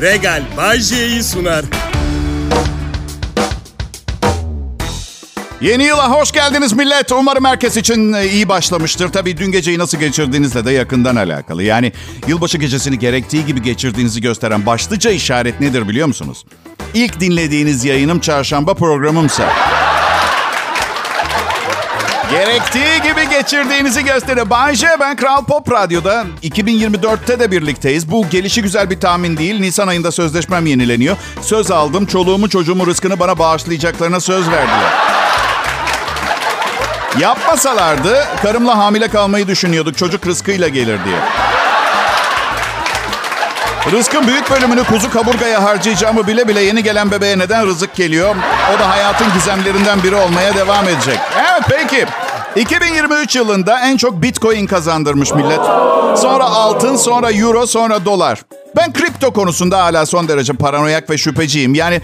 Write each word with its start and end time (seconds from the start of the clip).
Regal 0.00 0.42
Bajje'yi 0.56 1.22
sunar. 1.22 1.64
Yeni 5.60 5.84
yıla 5.84 6.10
hoş 6.10 6.32
geldiniz 6.32 6.72
millet. 6.72 7.12
Umarım 7.12 7.44
herkes 7.44 7.76
için 7.76 8.12
e, 8.12 8.26
iyi 8.26 8.48
başlamıştır. 8.48 9.08
Tabii 9.08 9.36
dün 9.36 9.52
geceyi 9.52 9.78
nasıl 9.78 9.98
geçirdiğinizle 9.98 10.64
de 10.64 10.72
yakından 10.72 11.16
alakalı. 11.16 11.62
Yani 11.62 11.92
yılbaşı 12.26 12.58
gecesini 12.58 12.98
gerektiği 12.98 13.46
gibi 13.46 13.62
geçirdiğinizi 13.62 14.20
gösteren 14.20 14.66
başlıca 14.66 15.10
işaret 15.10 15.60
nedir 15.60 15.88
biliyor 15.88 16.06
musunuz? 16.06 16.44
İlk 16.94 17.20
dinlediğiniz 17.20 17.84
yayınım 17.84 18.20
çarşamba 18.20 18.74
programımsa. 18.74 19.52
Gerektiği 22.30 23.02
gibi 23.02 23.28
geçirdiğinizi 23.30 24.04
gösterir. 24.04 24.50
Bay 24.50 24.74
ben 25.00 25.16
Kral 25.16 25.44
Pop 25.44 25.72
Radyo'da 25.72 26.24
2024'te 26.42 27.40
de 27.40 27.50
birlikteyiz. 27.50 28.10
Bu 28.10 28.28
gelişi 28.30 28.62
güzel 28.62 28.90
bir 28.90 29.00
tahmin 29.00 29.36
değil. 29.36 29.60
Nisan 29.60 29.88
ayında 29.88 30.12
sözleşmem 30.12 30.66
yenileniyor. 30.66 31.16
Söz 31.42 31.70
aldım. 31.70 32.06
Çoluğumu 32.06 32.48
çocuğumu 32.48 32.86
rızkını 32.86 33.20
bana 33.20 33.38
bağışlayacaklarına 33.38 34.20
söz 34.20 34.48
verdiler. 34.48 34.92
Yapmasalardı 37.20 38.24
karımla 38.42 38.78
hamile 38.78 39.08
kalmayı 39.08 39.46
düşünüyorduk 39.48 39.98
çocuk 39.98 40.26
rızkıyla 40.26 40.68
gelir 40.68 40.98
diye. 41.04 41.18
Rızkın 43.92 44.26
büyük 44.26 44.50
bölümünü 44.50 44.84
kuzu 44.84 45.10
kaburgaya 45.10 45.62
harcayacağımı 45.64 46.26
bile 46.26 46.48
bile 46.48 46.60
yeni 46.60 46.82
gelen 46.82 47.10
bebeğe 47.10 47.38
neden 47.38 47.66
rızık 47.66 47.94
geliyor? 47.94 48.36
O 48.76 48.78
da 48.78 48.88
hayatın 48.88 49.26
gizemlerinden 49.34 50.02
biri 50.02 50.14
olmaya 50.14 50.54
devam 50.54 50.88
edecek. 50.88 51.18
Evet 51.36 51.62
peki. 51.68 52.06
2023 52.56 53.36
yılında 53.36 53.80
en 53.80 53.96
çok 53.96 54.22
bitcoin 54.22 54.66
kazandırmış 54.66 55.34
millet. 55.34 55.60
Sonra 56.18 56.44
altın, 56.44 56.96
sonra 56.96 57.32
euro, 57.32 57.66
sonra 57.66 58.04
dolar. 58.04 58.42
Ben 58.76 58.92
kripto 58.92 59.32
konusunda 59.32 59.84
hala 59.84 60.06
son 60.06 60.28
derece 60.28 60.52
paranoyak 60.52 61.10
ve 61.10 61.18
şüpheciyim. 61.18 61.74
Yani 61.74 62.00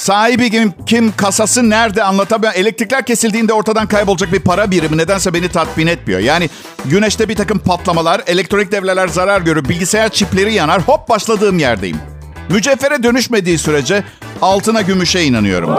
Sahibi 0.00 0.50
kim, 0.50 0.74
kim 0.86 1.16
kasası 1.16 1.70
nerede 1.70 2.04
anlatamıyorum. 2.04 2.60
Elektrikler 2.60 3.06
kesildiğinde 3.06 3.52
ortadan 3.52 3.86
kaybolacak 3.86 4.32
bir 4.32 4.40
para 4.40 4.70
birimi 4.70 4.96
nedense 4.96 5.34
beni 5.34 5.48
tatmin 5.48 5.86
etmiyor. 5.86 6.20
Yani 6.20 6.50
güneşte 6.84 7.28
bir 7.28 7.36
takım 7.36 7.58
patlamalar, 7.58 8.22
elektronik 8.26 8.72
devreler 8.72 9.08
zarar 9.08 9.40
görür, 9.40 9.68
bilgisayar 9.68 10.08
çipleri 10.08 10.54
yanar, 10.54 10.82
hop 10.82 11.08
başladığım 11.08 11.58
yerdeyim. 11.58 11.96
Mücevhere 12.48 13.02
dönüşmediği 13.02 13.58
sürece 13.58 14.04
altına 14.42 14.80
gümüşe 14.80 15.22
inanıyorum. 15.22 15.70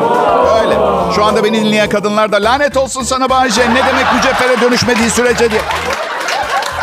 Öyle. 0.61 0.75
Şu 1.15 1.23
anda 1.23 1.43
beni 1.43 1.65
dinleyen 1.65 1.89
kadınlar 1.89 2.31
da 2.31 2.37
lanet 2.37 2.77
olsun 2.77 3.03
sana 3.03 3.29
Bayce 3.29 3.61
ne 3.61 3.87
demek 3.87 4.13
mücevhere 4.15 4.61
dönüşmediği 4.61 5.09
sürece 5.09 5.51
diye. 5.51 5.61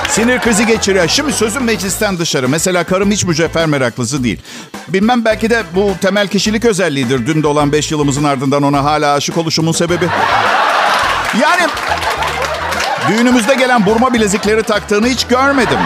Sinir 0.09 0.39
krizi 0.39 0.67
geçiriyor. 0.67 1.09
Şimdi 1.09 1.33
sözüm 1.33 1.65
meclisten 1.65 2.19
dışarı. 2.19 2.49
Mesela 2.49 2.85
karım 2.85 3.11
hiç 3.11 3.25
mücevher 3.25 3.67
meraklısı 3.67 4.25
değil. 4.25 4.41
Bilmem 4.89 5.25
belki 5.25 5.51
de 5.51 5.63
bu 5.75 5.93
temel 6.01 6.29
kişilik 6.29 6.65
özelliğidir. 6.65 7.27
Dün 7.27 7.43
dolan 7.43 7.73
5 7.73 7.93
yılımızın 7.93 8.25
ardından 8.25 8.63
ona 8.63 8.85
hala 8.85 9.15
aşık 9.15 9.39
oluşumun 9.39 9.73
sebebi. 9.73 10.09
Yani 11.43 11.69
düğünümüzde 13.09 13.55
gelen 13.55 13.87
burma 13.87 14.15
bilezikleri 14.15 14.63
taktığını 14.63 15.09
hiç 15.09 15.25
görmedim. 15.27 15.79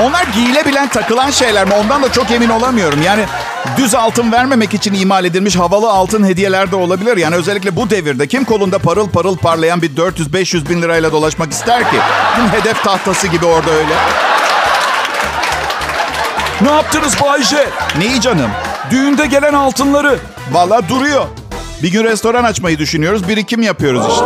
Onlar 0.00 0.24
giyilebilen 0.34 0.88
takılan 0.88 1.30
şeyler 1.30 1.64
mi? 1.64 1.74
Ondan 1.74 2.02
da 2.02 2.12
çok 2.12 2.30
emin 2.30 2.48
olamıyorum. 2.48 3.02
Yani 3.02 3.24
düz 3.76 3.94
altın 3.94 4.32
vermemek 4.32 4.74
için 4.74 4.94
imal 4.94 5.24
edilmiş 5.24 5.56
havalı 5.56 5.90
altın 5.90 6.24
hediyeler 6.24 6.70
de 6.70 6.76
olabilir. 6.76 7.16
Yani 7.16 7.36
özellikle 7.36 7.76
bu 7.76 7.90
devirde 7.90 8.26
kim 8.26 8.44
kolunda 8.44 8.78
parıl 8.78 9.08
parıl 9.08 9.36
parlayan 9.36 9.82
bir 9.82 9.96
400-500 9.96 10.68
bin 10.68 10.82
lirayla 10.82 11.12
dolaşmak 11.12 11.52
ister 11.52 11.90
ki? 11.90 11.96
Kim 12.36 12.48
hedef 12.48 12.84
tahtası 12.84 13.26
gibi 13.26 13.46
orada 13.46 13.70
öyle. 13.70 13.94
Ne 16.60 16.70
yaptınız 16.70 17.20
Bayce? 17.22 17.68
Neyi 17.98 18.20
canım? 18.20 18.50
Düğünde 18.90 19.26
gelen 19.26 19.52
altınları. 19.52 20.18
Valla 20.52 20.88
duruyor. 20.88 21.24
Bir 21.82 21.92
gün 21.92 22.04
restoran 22.04 22.44
açmayı 22.44 22.78
düşünüyoruz. 22.78 23.28
Birikim 23.28 23.62
yapıyoruz 23.62 24.02
işte. 24.12 24.24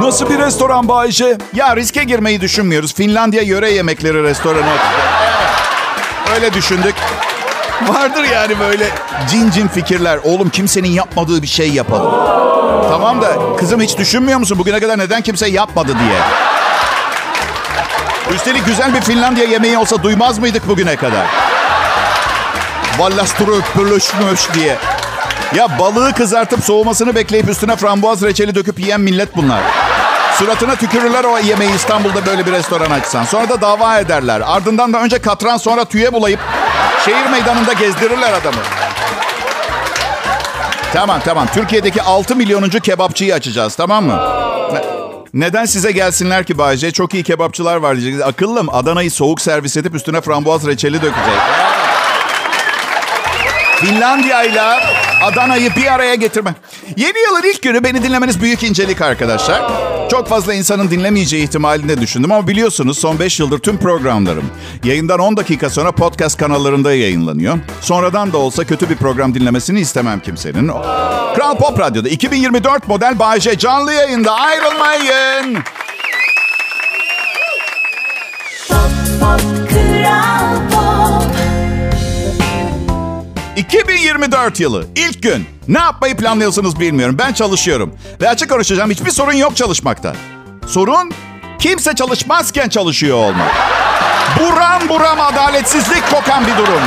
Nasıl 0.00 0.30
bir 0.30 0.38
restoran 0.38 0.88
Bayce? 0.88 1.38
Ya 1.54 1.76
riske 1.76 2.04
girmeyi 2.04 2.40
düşünmüyoruz. 2.40 2.94
Finlandiya 2.94 3.42
yöre 3.42 3.70
yemekleri 3.70 4.22
restoranı. 4.22 4.72
Öyle 6.34 6.54
düşündük. 6.54 6.94
Vardır 7.86 8.24
yani 8.24 8.60
böyle 8.60 8.88
cin 9.30 9.50
cin 9.50 9.68
fikirler. 9.68 10.18
Oğlum 10.24 10.50
kimsenin 10.50 10.88
yapmadığı 10.88 11.42
bir 11.42 11.46
şey 11.46 11.70
yapalım. 11.72 12.12
Tamam 12.90 13.22
da 13.22 13.56
kızım 13.56 13.80
hiç 13.80 13.98
düşünmüyor 13.98 14.38
musun 14.38 14.58
bugüne 14.58 14.80
kadar 14.80 14.98
neden 14.98 15.22
kimse 15.22 15.48
yapmadı 15.48 15.92
diye? 15.98 16.18
Üstelik 18.34 18.66
güzel 18.66 18.94
bir 18.94 19.00
Finlandiya 19.00 19.46
yemeği 19.46 19.78
olsa 19.78 20.02
duymaz 20.02 20.38
mıydık 20.38 20.68
bugüne 20.68 20.96
kadar? 20.96 21.26
Vallasturu 22.98 23.60
pürlüşmüş 23.74 24.54
diye. 24.54 24.76
Ya 25.54 25.78
balığı 25.78 26.12
kızartıp 26.12 26.64
soğumasını 26.64 27.14
bekleyip 27.14 27.48
üstüne 27.48 27.76
frambuaz 27.76 28.22
reçeli 28.22 28.54
döküp 28.54 28.80
yiyen 28.80 29.00
millet 29.00 29.36
bunlar. 29.36 29.60
Suratına 30.34 30.76
tükürürler 30.76 31.24
o 31.24 31.38
yemeği 31.38 31.74
İstanbul'da 31.74 32.26
böyle 32.26 32.46
bir 32.46 32.52
restoran 32.52 32.90
açsan. 32.90 33.24
Sonra 33.24 33.48
da 33.48 33.60
dava 33.60 33.98
ederler. 33.98 34.42
Ardından 34.46 34.92
da 34.92 34.98
önce 34.98 35.18
katran 35.18 35.56
sonra 35.56 35.84
tüye 35.84 36.12
bulayıp 36.12 36.40
şehir 37.04 37.30
meydanında 37.30 37.72
gezdirirler 37.72 38.32
adamı. 38.32 38.62
Tamam 40.92 41.20
tamam. 41.24 41.46
Türkiye'deki 41.54 42.02
6 42.02 42.36
milyonuncu 42.36 42.80
kebapçıyı 42.80 43.34
açacağız 43.34 43.74
tamam 43.74 44.04
mı? 44.04 44.22
Neden 45.34 45.64
size 45.64 45.92
gelsinler 45.92 46.44
ki 46.44 46.58
Bayce? 46.58 46.90
Çok 46.90 47.14
iyi 47.14 47.22
kebapçılar 47.22 47.76
var 47.76 47.96
diyecek. 47.96 48.26
Akıllım 48.26 48.74
Adana'yı 48.74 49.10
soğuk 49.10 49.40
servis 49.40 49.76
edip 49.76 49.94
üstüne 49.94 50.20
frambuaz 50.20 50.66
reçeli 50.66 50.94
dökecek. 50.94 51.40
Finlandiya 53.76 54.42
ile 54.42 54.62
Adana'yı 55.22 55.76
bir 55.76 55.92
araya 55.94 56.14
getirme. 56.14 56.54
Yeni 56.96 57.18
yılın 57.18 57.42
ilk 57.54 57.62
günü 57.62 57.84
beni 57.84 58.02
dinlemeniz 58.02 58.40
büyük 58.40 58.62
incelik 58.62 59.00
arkadaşlar. 59.02 59.62
Çok 60.10 60.28
fazla 60.28 60.54
insanın 60.54 60.90
dinlemeyeceği 60.90 61.44
ihtimalinde 61.44 62.00
düşündüm 62.00 62.32
ama 62.32 62.48
biliyorsunuz 62.48 62.98
son 62.98 63.18
5 63.18 63.40
yıldır 63.40 63.58
tüm 63.58 63.78
programlarım 63.78 64.44
yayından 64.84 65.18
10 65.18 65.36
dakika 65.36 65.70
sonra 65.70 65.92
podcast 65.92 66.38
kanallarında 66.38 66.94
yayınlanıyor. 66.94 67.58
Sonradan 67.80 68.32
da 68.32 68.38
olsa 68.38 68.64
kötü 68.64 68.90
bir 68.90 68.96
program 68.96 69.34
dinlemesini 69.34 69.80
istemem 69.80 70.20
kimsenin. 70.20 70.68
Kral 71.36 71.56
Pop 71.58 71.78
Radyo'da 71.80 72.08
2024 72.08 72.88
model 72.88 73.18
Bayece 73.18 73.58
canlı 73.58 73.92
yayında 73.92 74.32
ayrılmayın. 74.32 75.54
Pop, 78.68 78.90
pop, 79.20 79.40
Kral 79.70 80.70
Pop. 80.70 80.77
2024 83.58 84.60
yılı 84.60 84.86
ilk 84.96 85.22
gün. 85.22 85.46
Ne 85.68 85.78
yapmayı 85.78 86.16
planlıyorsunuz 86.16 86.80
bilmiyorum. 86.80 87.16
Ben 87.18 87.32
çalışıyorum. 87.32 87.94
Ve 88.20 88.28
açık 88.28 88.50
konuşacağım 88.50 88.90
hiçbir 88.90 89.10
sorun 89.10 89.32
yok 89.32 89.56
çalışmakta. 89.56 90.14
Sorun 90.66 91.12
kimse 91.58 91.94
çalışmazken 91.94 92.68
çalışıyor 92.68 93.16
olmak. 93.16 93.50
Buram 94.38 94.88
buram 94.88 95.20
adaletsizlik 95.20 96.10
kokan 96.10 96.46
bir 96.46 96.56
durum. 96.56 96.82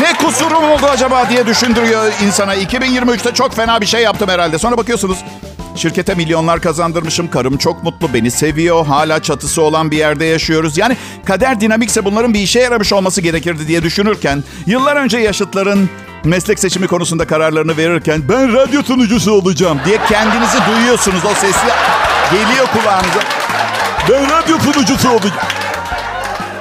Ne 0.00 0.14
kusurum 0.14 0.64
oldu 0.64 0.86
acaba 0.86 1.28
diye 1.28 1.46
düşündürüyor 1.46 2.12
insana. 2.26 2.54
2023'te 2.54 3.34
çok 3.34 3.56
fena 3.56 3.80
bir 3.80 3.86
şey 3.86 4.02
yaptım 4.02 4.28
herhalde. 4.28 4.58
Sonra 4.58 4.76
bakıyorsunuz 4.76 5.18
Şirkete 5.76 6.14
milyonlar 6.14 6.60
kazandırmışım. 6.60 7.30
Karım 7.30 7.56
çok 7.56 7.82
mutlu, 7.82 8.14
beni 8.14 8.30
seviyor. 8.30 8.86
Hala 8.86 9.22
çatısı 9.22 9.62
olan 9.62 9.90
bir 9.90 9.96
yerde 9.96 10.24
yaşıyoruz. 10.24 10.78
Yani 10.78 10.96
kader 11.24 11.60
dinamikse 11.60 12.04
bunların 12.04 12.34
bir 12.34 12.40
işe 12.40 12.60
yaramış 12.60 12.92
olması 12.92 13.20
gerekirdi 13.20 13.68
diye 13.68 13.82
düşünürken... 13.82 14.44
...yıllar 14.66 14.96
önce 14.96 15.18
yaşıtların 15.18 15.90
meslek 16.24 16.58
seçimi 16.58 16.86
konusunda 16.86 17.26
kararlarını 17.26 17.76
verirken... 17.76 18.22
...ben 18.28 18.52
radyo 18.52 18.82
sunucusu 18.82 19.32
olacağım 19.32 19.78
diye 19.84 19.98
kendinizi 20.08 20.58
duyuyorsunuz. 20.74 21.24
O 21.24 21.34
sesi 21.34 21.66
geliyor 22.32 22.66
kulağınıza. 22.66 23.20
Ben 24.10 24.30
radyo 24.30 24.58
sunucusu 24.58 25.10
olacağım. 25.10 25.34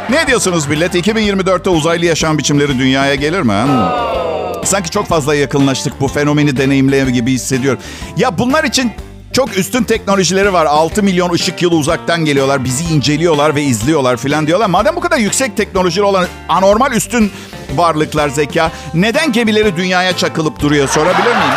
Ne 0.10 0.28
diyorsunuz 0.28 0.68
millet? 0.68 0.96
2024'te 0.96 1.70
uzaylı 1.70 2.06
yaşam 2.06 2.38
biçimleri 2.38 2.80
dünyaya 2.80 3.16
gelir 3.16 3.42
mi? 3.42 3.52
ha? 3.52 4.29
Sanki 4.64 4.90
çok 4.90 5.08
fazla 5.08 5.36
yakınlaştık 5.36 6.02
bu 6.02 6.08
fenomeni 6.08 6.58
deneyimleme 6.58 7.12
gibi 7.12 7.32
hissediyorum. 7.32 7.80
Ya 8.18 8.38
bunlar 8.38 8.64
için 8.64 8.92
çok 9.34 9.58
üstün 9.58 9.84
teknolojileri 9.84 10.54
var. 10.54 10.66
6 10.66 11.04
milyon 11.04 11.30
ışık 11.34 11.62
yılı 11.62 11.76
uzaktan 11.76 12.26
geliyorlar. 12.26 12.64
Bizi 12.64 12.84
inceliyorlar 12.94 13.56
ve 13.56 13.64
izliyorlar 13.64 14.18
filan 14.18 14.48
diyorlar. 14.48 14.68
Madem 14.68 14.96
bu 14.96 15.00
kadar 15.00 15.18
yüksek 15.18 15.58
teknolojili 15.58 16.04
olan 16.04 16.26
anormal 16.50 16.92
üstün 16.92 17.32
varlıklar 17.76 18.30
zeka 18.30 18.72
neden 18.94 19.32
gemileri 19.32 19.78
dünyaya 19.78 20.18
çakılıp 20.18 20.60
duruyor 20.60 20.88
sorabilir 20.88 21.24
miyim? 21.24 21.54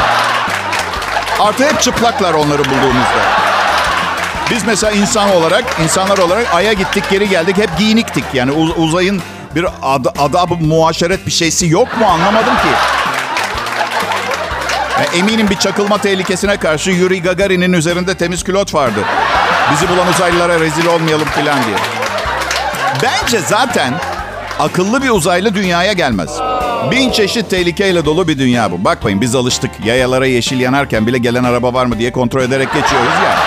Artı 1.41 1.65
hep 1.65 1.81
çıplaklar 1.81 2.35
onları 2.35 2.65
bulduğumuzda. 2.65 3.23
Biz 4.51 4.65
mesela 4.67 4.93
insan 4.93 5.31
olarak, 5.31 5.65
insanlar 5.85 6.19
olarak 6.19 6.55
Ay'a 6.55 6.73
gittik 6.73 7.05
geri 7.11 7.29
geldik 7.29 7.57
hep 7.59 7.79
giyiniktik. 7.79 8.25
Yani 8.35 8.53
uz- 8.53 8.77
uzayın 8.79 9.23
bir 9.55 9.67
ad, 9.83 10.05
adab 10.19 10.51
muaşeret 10.61 11.27
bir 11.27 11.31
şeysi 11.31 11.69
yok 11.69 11.99
mu 11.99 12.07
anlamadım 12.07 12.55
ki. 12.55 12.69
Ya 14.99 15.05
eminim 15.19 15.51
bir 15.51 15.57
çakılma 15.57 15.99
tehlikesine 15.99 16.57
karşı 16.57 16.91
Yuri 16.91 17.23
Gagarin'in 17.23 17.73
üzerinde 17.73 18.15
temiz 18.15 18.45
külot 18.45 18.75
vardı. 18.75 19.01
Bizi 19.73 19.89
bulan 19.89 20.09
uzaylılara 20.09 20.61
rezil 20.61 20.87
olmayalım 20.87 21.29
falan 21.29 21.59
diye. 21.65 21.77
Bence 23.03 23.39
zaten 23.39 23.95
Akıllı 24.59 25.03
bir 25.03 25.11
uzaylı 25.11 25.55
dünyaya 25.55 25.93
gelmez. 25.93 26.31
Bin 26.91 27.11
çeşit 27.11 27.51
tehlikeyle 27.51 28.05
dolu 28.05 28.29
bir 28.29 28.39
dünya 28.39 28.73
bu. 28.73 28.85
Bakmayın 28.85 29.21
biz 29.21 29.35
alıştık. 29.35 29.71
Yayalara 29.85 30.27
yeşil 30.27 30.61
yanarken 30.61 31.07
bile 31.07 31.19
gelen 31.19 31.45
araba 31.45 31.75
var 31.75 31.87
mı 31.87 31.99
diye 31.99 32.13
kontrol 32.13 32.43
ederek 32.43 32.69
geçiyoruz 32.75 33.15
ya. 33.25 33.39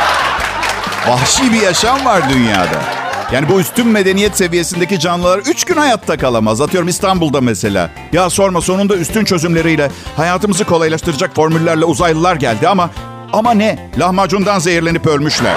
Vahşi 1.07 1.53
bir 1.53 1.61
yaşam 1.61 2.05
var 2.05 2.29
dünyada. 2.29 2.94
Yani 3.31 3.49
bu 3.49 3.59
üstün 3.59 3.87
medeniyet 3.87 4.37
seviyesindeki 4.37 4.99
canlılar 4.99 5.39
3 5.39 5.63
gün 5.63 5.75
hayatta 5.75 6.17
kalamaz. 6.17 6.61
Atıyorum 6.61 6.89
İstanbul'da 6.89 7.41
mesela. 7.41 7.89
Ya 8.13 8.29
sorma 8.29 8.61
sonunda 8.61 8.95
üstün 8.95 9.25
çözümleriyle 9.25 9.91
hayatımızı 10.17 10.63
kolaylaştıracak 10.63 11.35
formüllerle 11.35 11.85
uzaylılar 11.85 12.35
geldi 12.35 12.67
ama 12.67 12.89
ama 13.33 13.53
ne? 13.53 13.89
Lahmacundan 13.99 14.59
zehirlenip 14.59 15.07
ölmüşler. 15.07 15.55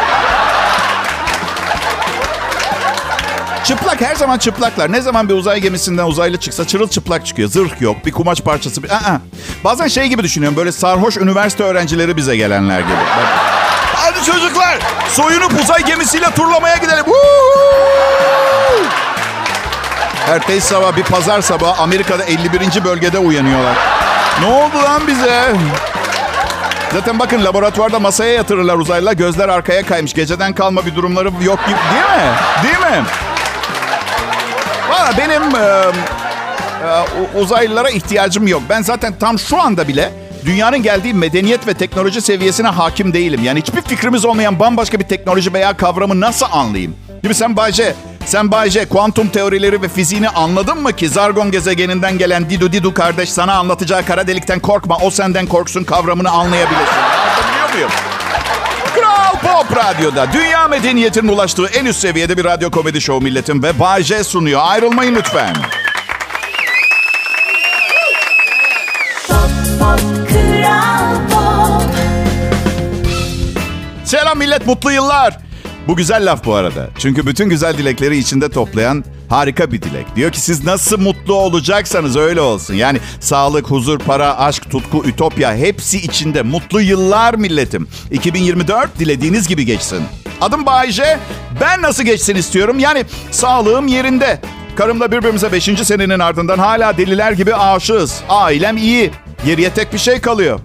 Çıplak 3.64 4.00
her 4.00 4.14
zaman 4.14 4.38
çıplaklar. 4.38 4.92
Ne 4.92 5.00
zaman 5.00 5.28
bir 5.28 5.34
uzay 5.34 5.60
gemisinden 5.60 6.04
uzaylı 6.06 6.36
çıksa 6.36 6.66
çırılçıplak 6.66 7.26
çıkıyor. 7.26 7.48
Zırh 7.48 7.80
yok, 7.80 7.96
bir 8.06 8.12
kumaş 8.12 8.40
parçası. 8.40 8.82
Bir... 8.82 8.90
Aa, 8.90 9.20
bazen 9.64 9.88
şey 9.88 10.06
gibi 10.06 10.22
düşünüyorum. 10.22 10.56
Böyle 10.56 10.72
sarhoş 10.72 11.16
üniversite 11.16 11.64
öğrencileri 11.64 12.16
bize 12.16 12.36
gelenler 12.36 12.80
gibi. 12.80 12.90
Bak. 12.90 13.57
Hadi 14.18 14.26
çocuklar 14.26 14.78
soyunup 15.08 15.60
uzay 15.62 15.84
gemisiyle 15.84 16.30
turlamaya 16.30 16.76
gidelim. 16.76 17.04
Ertesi 20.28 20.66
sabah 20.66 20.96
bir 20.96 21.02
pazar 21.02 21.40
sabahı 21.40 21.82
Amerika'da 21.82 22.24
51. 22.24 22.84
bölgede 22.84 23.18
uyanıyorlar. 23.18 23.76
Ne 24.40 24.46
oldu 24.46 24.76
lan 24.84 25.06
bize? 25.06 25.56
Zaten 26.92 27.18
bakın 27.18 27.44
laboratuvarda 27.44 27.98
masaya 28.00 28.32
yatırırlar 28.34 28.76
uzaylılar. 28.76 29.12
Gözler 29.12 29.48
arkaya 29.48 29.86
kaymış. 29.86 30.14
Geceden 30.14 30.54
kalma 30.54 30.86
bir 30.86 30.94
durumları 30.94 31.28
yok 31.42 31.66
gibi. 31.66 31.78
Değil 31.92 32.20
mi? 32.20 32.34
Değil 32.62 32.92
mi? 32.92 33.04
Valla 34.90 35.10
benim 35.18 35.56
e, 35.56 35.84
e, 36.88 37.38
uzaylılara 37.38 37.90
ihtiyacım 37.90 38.46
yok. 38.48 38.62
Ben 38.68 38.82
zaten 38.82 39.14
tam 39.20 39.38
şu 39.38 39.60
anda 39.60 39.88
bile 39.88 40.12
dünyanın 40.44 40.82
geldiği 40.82 41.14
medeniyet 41.14 41.66
ve 41.66 41.74
teknoloji 41.74 42.20
seviyesine 42.20 42.68
hakim 42.68 43.12
değilim. 43.12 43.40
Yani 43.44 43.60
hiçbir 43.60 43.82
fikrimiz 43.82 44.24
olmayan 44.24 44.60
bambaşka 44.60 45.00
bir 45.00 45.04
teknoloji 45.04 45.52
veya 45.52 45.76
kavramı 45.76 46.20
nasıl 46.20 46.46
anlayayım? 46.52 46.96
Gibi 47.22 47.34
sen 47.34 47.56
Bayce, 47.56 47.94
sen 48.26 48.50
Bayce 48.50 48.84
kuantum 48.84 49.28
teorileri 49.28 49.82
ve 49.82 49.88
fiziğini 49.88 50.28
anladın 50.28 50.82
mı 50.82 50.92
ki 50.92 51.08
Zargon 51.08 51.50
gezegeninden 51.50 52.18
gelen 52.18 52.50
Didu 52.50 52.72
Didu 52.72 52.94
kardeş 52.94 53.28
sana 53.32 53.54
anlatacağı 53.54 54.04
kara 54.04 54.26
delikten 54.26 54.60
korkma, 54.60 54.96
o 55.02 55.10
senden 55.10 55.46
korksun 55.46 55.84
kavramını 55.84 56.30
anlayabilirsin. 56.30 56.96
Anlatabiliyor 56.96 57.74
muyum? 57.74 57.90
Kral 58.94 59.32
Pop 59.32 59.76
Radyo'da 59.76 60.32
dünya 60.32 60.68
medeniyetinin 60.68 61.28
ulaştığı 61.28 61.66
en 61.66 61.84
üst 61.84 62.00
seviyede 62.00 62.36
bir 62.36 62.44
radyo 62.44 62.70
komedi 62.70 63.00
şovu 63.00 63.20
milletim 63.20 63.62
ve 63.62 63.80
Bay 63.80 64.02
J 64.02 64.24
sunuyor. 64.24 64.60
Ayrılmayın 64.64 65.14
lütfen. 65.14 65.56
Selam 74.08 74.38
millet, 74.38 74.66
mutlu 74.66 74.92
yıllar. 74.92 75.38
Bu 75.88 75.96
güzel 75.96 76.30
laf 76.30 76.44
bu 76.44 76.54
arada. 76.54 76.88
Çünkü 76.98 77.26
bütün 77.26 77.48
güzel 77.48 77.78
dilekleri 77.78 78.16
içinde 78.16 78.48
toplayan 78.48 79.04
harika 79.28 79.72
bir 79.72 79.82
dilek. 79.82 80.16
Diyor 80.16 80.32
ki 80.32 80.40
siz 80.40 80.64
nasıl 80.64 81.00
mutlu 81.00 81.34
olacaksanız 81.34 82.16
öyle 82.16 82.40
olsun. 82.40 82.74
Yani 82.74 82.98
sağlık, 83.20 83.70
huzur, 83.70 83.98
para, 83.98 84.38
aşk, 84.38 84.70
tutku, 84.70 85.04
ütopya 85.04 85.54
hepsi 85.54 85.98
içinde. 85.98 86.42
Mutlu 86.42 86.80
yıllar 86.80 87.34
milletim. 87.34 87.88
2024 88.10 88.98
dilediğiniz 88.98 89.48
gibi 89.48 89.64
geçsin. 89.64 90.02
Adım 90.40 90.66
Bayce. 90.66 91.18
Ben 91.60 91.82
nasıl 91.82 92.02
geçsin 92.02 92.36
istiyorum? 92.36 92.78
Yani 92.78 93.04
sağlığım 93.30 93.86
yerinde. 93.86 94.40
Karımla 94.76 95.12
birbirimize 95.12 95.52
5. 95.52 95.64
senenin 95.64 96.18
ardından 96.18 96.58
hala 96.58 96.96
deliler 96.98 97.32
gibi 97.32 97.54
aşığız. 97.54 98.20
Ailem 98.28 98.76
iyi. 98.76 99.10
Geriye 99.44 99.70
tek 99.70 99.92
bir 99.92 99.98
şey 99.98 100.20
kalıyor. 100.20 100.60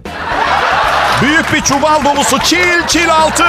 Büyük 1.22 1.52
bir 1.52 1.60
çuval 1.60 2.04
dolusu 2.04 2.38
çil 2.38 2.86
çil 2.86 3.14
altın. 3.14 3.44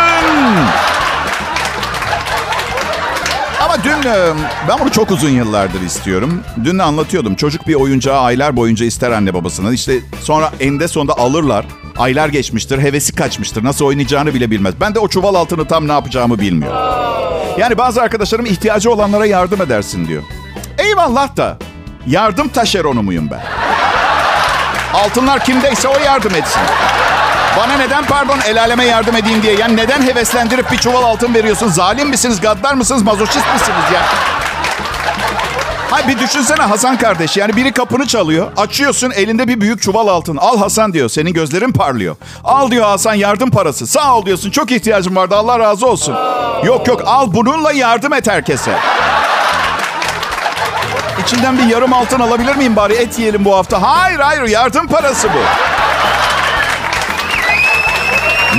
Ama 3.62 3.84
dün 3.84 4.10
e, 4.10 4.34
ben 4.70 4.80
bunu 4.80 4.92
çok 4.92 5.12
uzun 5.12 5.30
yıllardır 5.30 5.82
istiyorum. 5.82 6.44
Dün 6.64 6.80
de 6.80 6.84
anlatıyordum. 6.84 7.36
Çocuk 7.36 7.68
bir 7.68 7.76
oyuncağı 7.76 8.20
aylar 8.20 8.56
boyunca 8.56 8.86
ister 8.86 9.12
anne 9.12 9.34
babasının. 9.34 9.72
İşte 9.74 10.00
sonra 10.22 10.52
eninde 10.60 10.88
sonunda 10.88 11.14
alırlar. 11.18 11.66
Aylar 11.98 12.28
geçmiştir, 12.30 12.80
hevesi 12.80 13.16
kaçmıştır. 13.16 13.64
Nasıl 13.64 13.86
oynayacağını 13.86 14.34
bile 14.34 14.52
bilmez. 14.52 14.74
Ben 14.82 14.96
de 14.96 15.00
o 15.00 15.08
çuval 15.08 15.36
altını 15.36 15.68
tam 15.68 15.88
ne 15.88 15.92
yapacağımı 15.92 16.40
bilmiyorum. 16.40 16.80
Yani 17.58 17.78
bazı 17.78 18.02
arkadaşlarım 18.02 18.46
ihtiyacı 18.46 18.92
olanlara 18.92 19.26
yardım 19.26 19.62
edersin 19.62 20.08
diyor. 20.08 20.24
Eyvallah 20.78 21.38
da 21.38 21.58
yardım 22.08 22.48
taşeronu 22.48 23.04
muyum 23.04 23.30
ben? 23.32 23.42
Altınlar 24.94 25.46
kimdeyse 25.46 25.88
o 25.88 26.00
yardım 26.00 26.36
etsin. 26.36 26.62
Bana 27.57 27.78
neden 27.78 28.06
pardon 28.06 28.40
el 28.48 28.62
aleme 28.62 28.86
yardım 28.86 29.16
edeyim 29.16 29.44
diye. 29.44 29.56
Yani 29.56 29.78
neden 29.78 30.02
heveslendirip 30.02 30.72
bir 30.72 30.78
çuval 30.78 31.04
altın 31.04 31.34
veriyorsun? 31.34 31.68
Zalim 31.69 32.10
misiniz, 32.10 32.42
gaddar 32.42 32.74
mısınız, 32.74 33.04
mazoşist 33.04 33.54
misiniz 33.54 33.84
ya? 33.94 34.02
Hay 35.90 36.07
bir 36.07 36.19
düşünsene 36.19 36.62
Hasan 36.62 36.98
kardeş. 36.98 37.38
Yani 37.38 37.56
biri 37.56 37.72
kapını 37.72 38.07
çalıyor. 38.07 38.52
Açıyorsun 38.57 39.12
elinde 39.12 39.48
bir 39.48 39.62
büyük 39.62 39.81
çuval 39.81 40.07
altın. 40.07 40.38
Al 40.38 40.57
Hasan 40.60 40.94
diyor. 40.94 41.10
Senin 41.10 41.34
gözlerin 41.34 41.72
parlıyor. 41.72 42.16
Al 42.44 42.72
diyor 42.72 42.86
Hasan 42.86 43.13
yardım 43.13 43.52
parası. 43.52 43.88
Sağ 43.88 44.16
ol 44.16 44.25
diyorsun. 44.25 44.51
Çok 44.51 44.72
ihtiyacım 44.72 45.16
vardı. 45.16 45.36
Allah 45.36 45.60
razı 45.60 45.88
olsun. 45.88 46.16
Yok 46.63 46.88
yok 46.88 47.01
al 47.06 47.28
bununla 47.34 47.72
yardım 47.72 48.13
et 48.13 48.28
herkese. 48.30 48.72
İçinden 51.24 51.58
bir 51.58 51.63
yarım 51.63 51.94
altın 51.94 52.19
alabilir 52.19 52.56
miyim 52.56 52.75
bari? 52.75 52.94
Et 52.94 53.19
yiyelim 53.19 53.46
bu 53.46 53.56
hafta. 53.56 53.81
Hayır 53.81 54.19
hayır 54.19 54.44
yardım 54.44 54.88
parası 54.88 55.28
bu. 55.28 55.38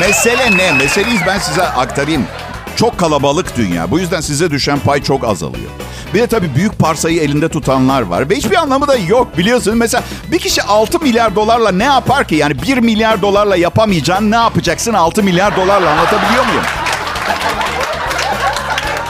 Mesele 0.01 0.57
ne? 0.57 0.73
Meseleyi 0.73 1.19
ben 1.27 1.39
size 1.39 1.63
aktarayım. 1.63 2.27
Çok 2.77 2.99
kalabalık 2.99 3.57
dünya. 3.57 3.91
Bu 3.91 3.99
yüzden 3.99 4.21
size 4.21 4.51
düşen 4.51 4.79
pay 4.79 5.03
çok 5.03 5.25
azalıyor. 5.25 5.71
Bir 6.15 6.21
de 6.21 6.27
tabii 6.27 6.55
büyük 6.55 6.79
parsayı 6.79 7.21
elinde 7.21 7.49
tutanlar 7.49 8.03
var. 8.03 8.31
Ve 8.31 8.35
hiçbir 8.35 8.57
anlamı 8.57 8.89
da 8.89 8.97
yok 8.97 9.39
biliyorsunuz. 9.39 9.77
Mesela 9.79 10.05
bir 10.33 10.39
kişi 10.39 10.63
6 10.63 10.99
milyar 11.01 11.37
dolarla 11.37 11.73
ne 11.73 11.85
yapar 11.85 12.29
ki? 12.29 12.35
Yani 12.35 12.63
1 12.63 12.79
milyar 12.79 13.23
dolarla 13.23 13.57
yapamayacağın 13.57 14.31
ne 14.31 14.37
yapacaksın 14.37 14.93
6 14.95 15.23
milyar 15.23 15.57
dolarla 15.57 15.91
anlatabiliyor 15.91 16.47
muyum? 16.47 16.63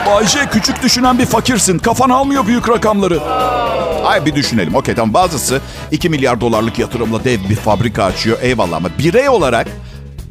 Bayce 0.07 0.47
küçük 0.53 0.83
düşünen 0.83 1.19
bir 1.19 1.27
fakirsin. 1.27 1.79
Kafan 1.79 2.11
almıyor 2.11 2.47
büyük 2.47 2.69
rakamları. 2.69 3.21
Ay 4.05 4.27
bir 4.27 4.35
düşünelim. 4.35 4.75
Okey 4.75 4.95
tamam 4.95 5.15
bazısı 5.15 5.61
2 5.91 6.09
milyar 6.09 6.41
dolarlık 6.41 6.79
yatırımla 6.79 7.25
dev 7.25 7.39
bir 7.51 7.57
fabrika 7.57 8.05
açıyor. 8.05 8.39
Eyvallah 8.43 8.77
ama 8.77 8.89
birey 8.99 9.29
olarak 9.29 9.67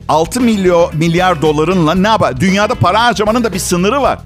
6 0.10 0.42
milyon 0.42 0.96
milyar 0.96 1.42
dolarınla 1.42 1.96
ne 1.96 2.08
yapar? 2.08 2.40
Dünyada 2.40 2.76
para 2.76 3.04
harcamanın 3.04 3.44
da 3.44 3.54
bir 3.54 3.60
sınırı 3.60 4.02
var. 4.02 4.20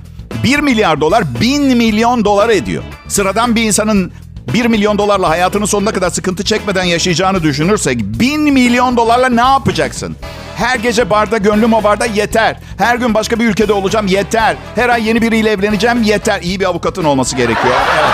1 0.44 0.60
milyar 0.60 1.02
dolar 1.02 1.24
1000 1.42 1.78
milyon 1.78 2.26
dolar 2.26 2.50
ediyor. 2.50 2.84
Sıradan 3.08 3.56
bir 3.56 3.64
insanın 3.64 4.12
1 4.54 4.66
milyon 4.66 4.98
dolarla 4.98 5.30
hayatının 5.30 5.66
sonuna 5.66 5.92
kadar 5.92 6.10
sıkıntı 6.10 6.44
çekmeden 6.44 6.84
yaşayacağını 6.84 7.44
düşünürsek 7.44 8.00
1000 8.02 8.42
milyon 8.42 8.98
dolarla 8.98 9.30
ne 9.30 9.42
yapacaksın? 9.42 10.16
Her 10.56 10.80
gece 10.80 11.10
barda 11.10 11.38
gönlüm 11.38 11.74
o 11.74 11.84
barda 11.84 12.06
yeter. 12.06 12.56
Her 12.78 12.96
gün 12.96 13.14
başka 13.14 13.40
bir 13.40 13.46
ülkede 13.46 13.74
olacağım 13.74 14.08
yeter. 14.08 14.56
Her 14.76 14.90
ay 14.90 15.08
yeni 15.08 15.22
biriyle 15.22 15.50
evleneceğim 15.52 16.04
yeter. 16.04 16.42
İyi 16.42 16.60
bir 16.60 16.66
avukatın 16.66 17.04
olması 17.04 17.36
gerekiyor. 17.36 17.76
Evet. 18.00 18.12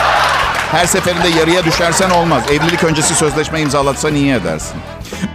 Her 0.72 0.86
seferinde 0.86 1.28
yarıya 1.40 1.66
düşersen 1.66 2.10
olmaz. 2.10 2.44
Evlilik 2.52 2.84
öncesi 2.84 3.16
sözleşme 3.16 3.62
imzalatsan 3.62 4.16
iyi 4.16 4.34
edersin. 4.34 4.76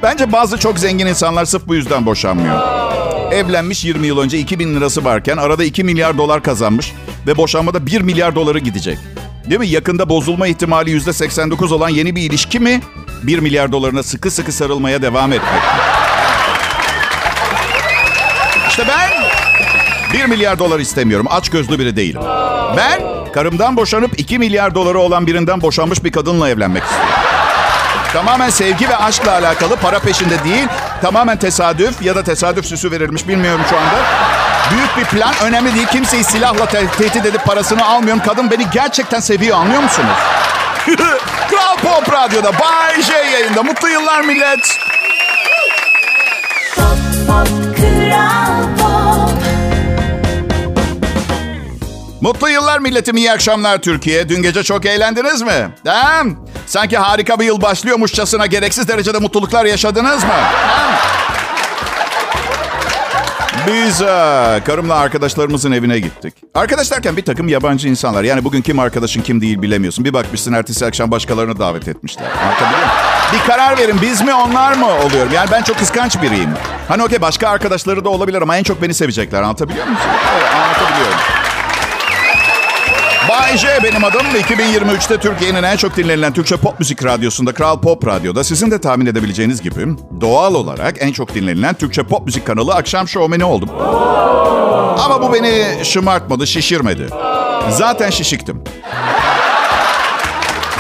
Bence 0.03 0.33
bazı 0.33 0.59
çok 0.59 0.79
zengin 0.79 1.07
insanlar 1.07 1.45
sırf 1.45 1.69
bu 1.69 1.75
yüzden 1.75 2.07
boşanmıyor. 2.07 2.61
Evlenmiş 3.33 3.85
20 3.85 4.07
yıl 4.07 4.19
önce 4.19 4.39
2000 4.39 4.75
lirası 4.75 5.05
varken 5.05 5.37
arada 5.37 5.65
2 5.65 5.85
milyar 5.85 6.19
dolar 6.19 6.43
kazanmış 6.43 6.93
ve 7.27 7.37
boşanmada 7.37 7.87
1 7.87 8.01
milyar 8.01 8.35
doları 8.35 8.59
gidecek. 8.59 8.99
Değil 9.47 9.61
mi? 9.61 9.69
Yakında 9.69 10.09
bozulma 10.09 10.47
ihtimali 10.47 10.91
%89 10.97 11.75
olan 11.75 11.89
yeni 11.89 12.17
bir 12.17 12.23
ilişki 12.23 12.61
mi? 12.61 12.81
1 13.23 13.39
milyar 13.39 13.73
dolarına 13.73 14.03
sıkı 14.03 14.31
sıkı 14.31 14.53
sarılmaya 14.53 15.03
devam 15.03 15.33
etmek. 15.33 15.63
İşte 18.69 18.85
ben 18.89 19.11
1 20.21 20.25
milyar 20.25 20.59
dolar 20.59 20.81
istemiyorum. 20.81 21.27
Aç 21.31 21.49
gözlü 21.49 21.79
biri 21.79 21.97
değilim. 21.97 22.21
Ben 22.77 23.01
karımdan 23.33 23.77
boşanıp 23.77 24.21
2 24.21 24.39
milyar 24.39 24.75
doları 24.75 24.99
olan 24.99 25.27
birinden 25.27 25.61
boşanmış 25.61 26.05
bir 26.05 26.13
kadınla 26.13 26.49
evlenmek 26.49 26.83
istiyorum. 26.83 27.30
Tamamen 28.13 28.51
sevgi 28.51 28.89
ve 28.89 28.97
aşkla 28.97 29.33
alakalı 29.33 29.77
para 29.77 29.99
peşinde 29.99 30.45
değil. 30.45 30.69
Tamamen 31.03 31.37
tesadüf 31.37 32.03
ya 32.03 32.15
da 32.17 32.23
tesadüf 32.25 32.67
süsü 32.67 32.91
verilmiş 32.91 33.29
bilmiyorum 33.29 33.61
şu 33.71 33.77
anda. 33.77 33.95
Büyük 34.71 34.97
bir 34.97 35.05
plan 35.05 35.35
önemli 35.45 35.75
değil. 35.75 35.87
Kimseyi 35.87 36.25
silahla 36.25 36.67
te- 36.67 36.87
tehdit 36.99 37.27
edip 37.27 37.45
parasını 37.45 37.87
almıyorum. 37.87 38.23
Kadın 38.27 38.51
beni 38.51 38.71
gerçekten 38.71 39.21
seviyor 39.21 39.57
anlıyor 39.57 39.83
musunuz? 39.83 40.17
Kral 41.51 41.77
Pop 41.83 42.13
Radyo'da 42.13 42.53
Bay 42.53 43.03
J 43.03 43.13
yayında. 43.13 43.63
Mutlu 43.63 43.89
yıllar 43.89 44.21
millet. 44.21 44.79
Mutlu 52.21 52.49
yıllar 52.49 52.79
milletim, 52.79 53.17
iyi 53.17 53.33
akşamlar 53.33 53.79
Türkiye. 53.79 54.29
Dün 54.29 54.43
gece 54.43 54.63
çok 54.63 54.87
eğlendiniz 54.87 55.43
mi? 55.43 55.69
Ha? 55.87 56.23
Sanki 56.67 56.99
harika 56.99 57.41
bir 57.41 57.45
yıl 57.45 57.63
başlıyormuşçasına 57.63 58.47
gereksiz 58.47 58.89
derecede 58.89 59.19
mutluluklar 59.19 59.65
yaşadınız 59.65 60.25
mı? 60.25 60.31
Ha? 60.33 60.99
Biz 63.67 64.03
e, 64.03 64.07
karımla 64.67 64.95
arkadaşlarımızın 64.95 65.73
evine 65.73 65.99
gittik. 65.99 66.35
Arkadaş 66.55 66.91
derken 66.91 67.17
bir 67.17 67.25
takım 67.25 67.49
yabancı 67.49 67.89
insanlar. 67.89 68.25
Yani 68.25 68.45
bugün 68.45 68.63
kim 68.63 68.79
arkadaşın 68.79 69.23
kim 69.23 69.41
değil 69.41 69.63
bilemiyorsun. 69.63 70.05
Bir 70.05 70.15
bakmışsın 70.15 70.53
ertesi 70.53 70.87
akşam 70.87 71.11
başkalarını 71.11 71.59
davet 71.59 71.89
etmişler. 71.89 72.27
Bir 73.33 73.47
karar 73.47 73.79
verin 73.79 73.97
biz 74.03 74.21
mi 74.23 74.35
onlar 74.35 74.73
mı 74.73 74.87
oluyorum? 74.87 75.33
Yani 75.35 75.51
ben 75.53 75.63
çok 75.63 75.79
kıskanç 75.79 76.23
biriyim. 76.23 76.51
Hani 76.89 77.03
okey 77.03 77.21
başka 77.21 77.49
arkadaşları 77.49 78.05
da 78.05 78.09
olabilir 78.09 78.43
ama 78.43 78.57
en 78.57 78.63
çok 78.63 78.83
beni 78.83 78.95
sevecekler. 78.95 79.43
Anlatabiliyor 79.43 79.87
musun? 79.87 80.11
Evet 80.37 80.55
anlatabiliyorum. 80.55 81.19
Bay 83.41 83.57
J 83.59 83.69
benim 83.85 84.05
adım. 84.05 84.21
2023'te 84.27 85.19
Türkiye'nin 85.21 85.63
en 85.63 85.77
çok 85.77 85.97
dinlenilen 85.97 86.33
Türkçe 86.33 86.57
pop 86.57 86.79
müzik 86.79 87.05
radyosunda 87.05 87.53
Kral 87.53 87.81
Pop 87.81 88.07
Radyo'da 88.07 88.45
sizin 88.45 88.71
de 88.71 88.81
tahmin 88.81 89.07
edebileceğiniz 89.07 89.63
gibi 89.63 89.87
doğal 90.21 90.55
olarak 90.55 90.97
en 91.01 91.13
çok 91.13 91.35
dinlenilen 91.35 91.75
Türkçe 91.75 92.03
pop 92.03 92.27
müzik 92.27 92.47
kanalı 92.47 92.75
akşam 92.75 93.09
şovmeni 93.09 93.45
oldum. 93.45 93.69
Ama 94.99 95.23
bu 95.23 95.35
beni 95.35 95.85
şımartmadı, 95.85 96.47
şişirmedi. 96.47 97.07
Zaten 97.71 98.11
şişiktim. 98.11 98.65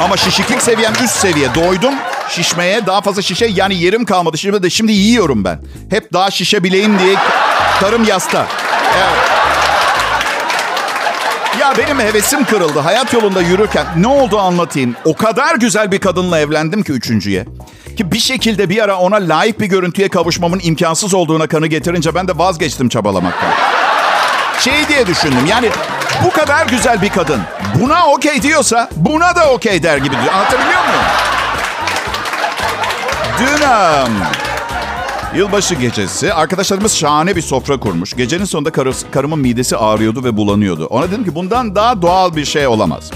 Ama 0.01 0.17
şişiklik 0.17 0.63
seviyem 0.63 0.93
üst 1.05 1.17
seviye. 1.17 1.55
Doydum 1.55 1.95
şişmeye. 2.29 2.87
Daha 2.87 3.01
fazla 3.01 3.23
şişe 3.23 3.47
yani 3.47 3.75
yerim 3.75 4.05
kalmadı. 4.05 4.39
Şimdi 4.39 4.63
de 4.63 4.71
şimdi 4.71 4.93
yiyorum 4.93 5.45
ben. 5.45 5.61
Hep 5.91 6.13
daha 6.13 6.31
şişebileyim 6.31 6.99
diye 6.99 7.15
karım 7.81 8.05
yasta. 8.05 8.47
Ya 11.61 11.75
benim 11.79 11.99
hevesim 11.99 12.45
kırıldı. 12.45 12.79
Hayat 12.79 13.13
yolunda 13.13 13.43
yürürken 13.43 13.87
ne 13.97 14.07
oldu 14.07 14.39
anlatayım. 14.39 14.97
O 15.05 15.17
kadar 15.17 15.57
güzel 15.57 15.93
bir 15.93 15.99
kadınla 15.99 16.39
evlendim 16.39 16.83
ki 16.83 16.93
üçüncüye. 16.93 17.45
Ki 17.97 18.13
bir 18.13 18.19
şekilde 18.19 18.69
bir 18.69 18.83
ara 18.83 18.97
ona 18.97 19.17
layık 19.17 19.61
bir 19.61 19.67
görüntüye 19.67 20.09
kavuşmamın 20.09 20.61
imkansız 20.63 21.15
olduğuna 21.15 21.47
kanı 21.47 21.67
getirince 21.67 22.15
ben 22.15 22.29
de 22.29 22.39
vazgeçtim 22.39 22.89
çabalamaktan. 22.89 23.51
Şey 24.59 24.89
diye 24.89 25.07
düşündüm 25.07 25.47
yani 25.49 25.71
bu 26.25 26.31
kadar 26.31 26.67
güzel 26.67 27.03
bir 27.03 27.09
kadın 27.09 27.41
buna 27.81 28.07
okey 28.07 28.43
diyorsa 28.43 28.89
buna 28.97 29.37
da 29.37 29.51
okey 29.51 29.83
der 29.83 29.97
gibi. 29.97 30.17
Anlatabiliyor 30.17 30.81
muyum? 30.85 31.05
Dün 33.39 33.63
um, 33.63 34.40
Yılbaşı 35.35 35.75
gecesi 35.75 36.33
arkadaşlarımız 36.33 36.93
şahane 36.93 37.37
bir 37.37 37.43
sofra 37.43 37.81
kurmuş. 37.81 38.17
Gecenin 38.17 38.45
sonunda 38.45 38.71
karısı, 38.71 39.11
karımın 39.11 39.39
midesi 39.39 39.77
ağrıyordu 39.77 40.25
ve 40.25 40.37
bulanıyordu. 40.37 40.87
Ona 40.87 41.11
dedim 41.11 41.25
ki 41.25 41.35
bundan 41.35 41.75
daha 41.75 42.03
doğal 42.03 42.37
bir 42.37 42.45
şey 42.45 42.67
olamaz. 42.67 43.11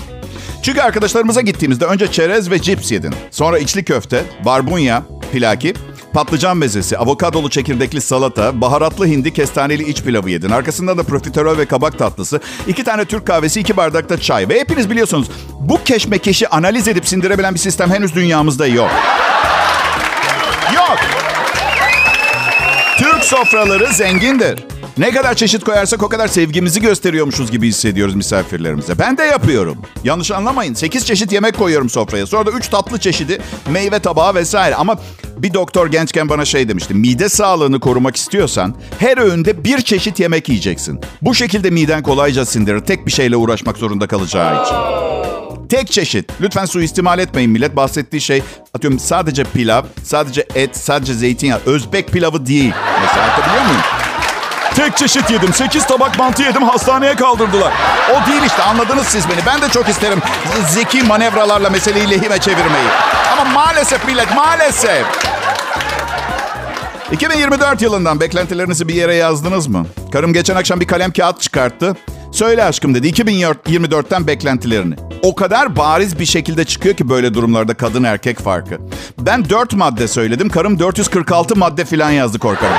Çünkü 0.62 0.80
arkadaşlarımıza 0.80 1.40
gittiğimizde 1.40 1.84
önce 1.84 2.12
çerez 2.12 2.50
ve 2.50 2.62
cips 2.62 2.92
yedin. 2.92 3.14
Sonra 3.30 3.58
içli 3.58 3.84
köfte, 3.84 4.24
barbunya, 4.44 5.02
pilaki, 5.32 5.74
patlıcan 6.12 6.56
mezesi, 6.56 6.98
avokadolu 6.98 7.50
çekirdekli 7.50 8.00
salata, 8.00 8.60
baharatlı 8.60 9.06
hindi, 9.06 9.32
kestaneli 9.32 9.90
iç 9.90 10.02
pilavı 10.02 10.30
yedin. 10.30 10.50
Arkasından 10.50 10.98
da 10.98 11.02
profiterol 11.02 11.58
ve 11.58 11.66
kabak 11.66 11.98
tatlısı, 11.98 12.40
iki 12.66 12.84
tane 12.84 13.04
Türk 13.04 13.26
kahvesi, 13.26 13.60
iki 13.60 13.76
bardak 13.76 14.08
da 14.08 14.20
çay. 14.20 14.48
Ve 14.48 14.60
hepiniz 14.60 14.90
biliyorsunuz 14.90 15.28
bu 15.60 15.84
keşmekeşi 15.84 16.48
analiz 16.48 16.88
edip 16.88 17.06
sindirebilen 17.08 17.54
bir 17.54 17.60
sistem 17.60 17.90
henüz 17.90 18.14
dünyamızda. 18.14 18.66
Yok. 18.66 18.90
Sofraları 23.36 23.92
zengindir. 23.92 24.64
Ne 24.98 25.10
kadar 25.10 25.34
çeşit 25.34 25.64
koyarsak 25.64 26.02
o 26.02 26.08
kadar 26.08 26.28
sevgimizi 26.28 26.80
gösteriyormuşuz 26.80 27.50
gibi 27.50 27.68
hissediyoruz 27.68 28.14
misafirlerimize. 28.14 28.98
Ben 28.98 29.18
de 29.18 29.22
yapıyorum. 29.22 29.78
Yanlış 30.04 30.30
anlamayın. 30.30 30.74
8 30.74 31.06
çeşit 31.06 31.32
yemek 31.32 31.58
koyuyorum 31.58 31.90
sofraya. 31.90 32.26
Sonra 32.26 32.46
da 32.46 32.50
3 32.50 32.68
tatlı 32.68 32.98
çeşidi, 32.98 33.38
meyve 33.70 33.98
tabağı 33.98 34.34
vesaire. 34.34 34.74
Ama 34.74 34.98
bir 35.36 35.54
doktor 35.54 35.86
gençken 35.86 36.28
bana 36.28 36.44
şey 36.44 36.68
demişti. 36.68 36.94
Mide 36.94 37.28
sağlığını 37.28 37.80
korumak 37.80 38.16
istiyorsan 38.16 38.74
her 38.98 39.18
öğünde 39.18 39.64
bir 39.64 39.80
çeşit 39.80 40.20
yemek 40.20 40.48
yiyeceksin. 40.48 41.00
Bu 41.22 41.34
şekilde 41.34 41.70
miden 41.70 42.02
kolayca 42.02 42.44
sindirir. 42.44 42.80
Tek 42.80 43.06
bir 43.06 43.12
şeyle 43.12 43.36
uğraşmak 43.36 43.78
zorunda 43.78 44.06
kalacağı 44.06 44.62
için. 44.62 44.76
Tek 45.68 45.92
çeşit. 45.92 46.30
Lütfen 46.40 46.64
suistimal 46.64 47.18
etmeyin 47.18 47.50
millet. 47.50 47.76
Bahsettiği 47.76 48.20
şey 48.20 48.42
atıyorum 48.74 48.98
sadece 48.98 49.44
pilav, 49.44 49.82
sadece 50.04 50.46
et, 50.54 50.76
sadece 50.76 51.14
zeytinyağı. 51.14 51.60
Özbek 51.66 52.08
pilavı 52.08 52.46
değil. 52.46 52.72
Mesela 53.02 53.24
anlatabiliyor 53.24 53.64
muyum? 53.64 53.80
Tek 54.74 54.96
çeşit 54.96 55.30
yedim. 55.30 55.52
8 55.54 55.86
tabak 55.86 56.18
mantı 56.18 56.42
yedim. 56.42 56.62
Hastaneye 56.62 57.14
kaldırdılar. 57.16 57.72
O 58.12 58.30
değil 58.30 58.42
işte 58.46 58.62
anladınız 58.62 59.06
siz 59.06 59.28
beni. 59.28 59.46
Ben 59.46 59.62
de 59.62 59.68
çok 59.68 59.88
isterim 59.88 60.18
zeki 60.68 61.02
manevralarla 61.02 61.70
meseleyi 61.70 62.10
lehime 62.10 62.38
çevirmeyi. 62.38 62.88
Ama 63.32 63.44
maalesef 63.50 64.06
millet 64.06 64.34
maalesef. 64.34 65.06
2024 67.12 67.82
yılından 67.82 68.20
beklentilerinizi 68.20 68.88
bir 68.88 68.94
yere 68.94 69.14
yazdınız 69.14 69.66
mı? 69.66 69.86
Karım 70.12 70.32
geçen 70.32 70.56
akşam 70.56 70.80
bir 70.80 70.86
kalem 70.86 71.12
kağıt 71.12 71.40
çıkarttı. 71.40 71.96
Söyle 72.34 72.64
aşkım 72.64 72.94
dedi 72.94 73.08
2024'ten 73.08 74.26
beklentilerini. 74.26 74.94
O 75.22 75.34
kadar 75.34 75.76
bariz 75.76 76.18
bir 76.18 76.26
şekilde 76.26 76.64
çıkıyor 76.64 76.96
ki 76.96 77.08
böyle 77.08 77.34
durumlarda 77.34 77.74
kadın 77.74 78.04
erkek 78.04 78.40
farkı. 78.40 78.78
Ben 79.18 79.48
4 79.48 79.72
madde 79.72 80.08
söyledim. 80.08 80.48
Karım 80.48 80.78
446 80.78 81.56
madde 81.56 81.84
falan 81.84 82.10
yazdı 82.10 82.38
korkarım. 82.38 82.76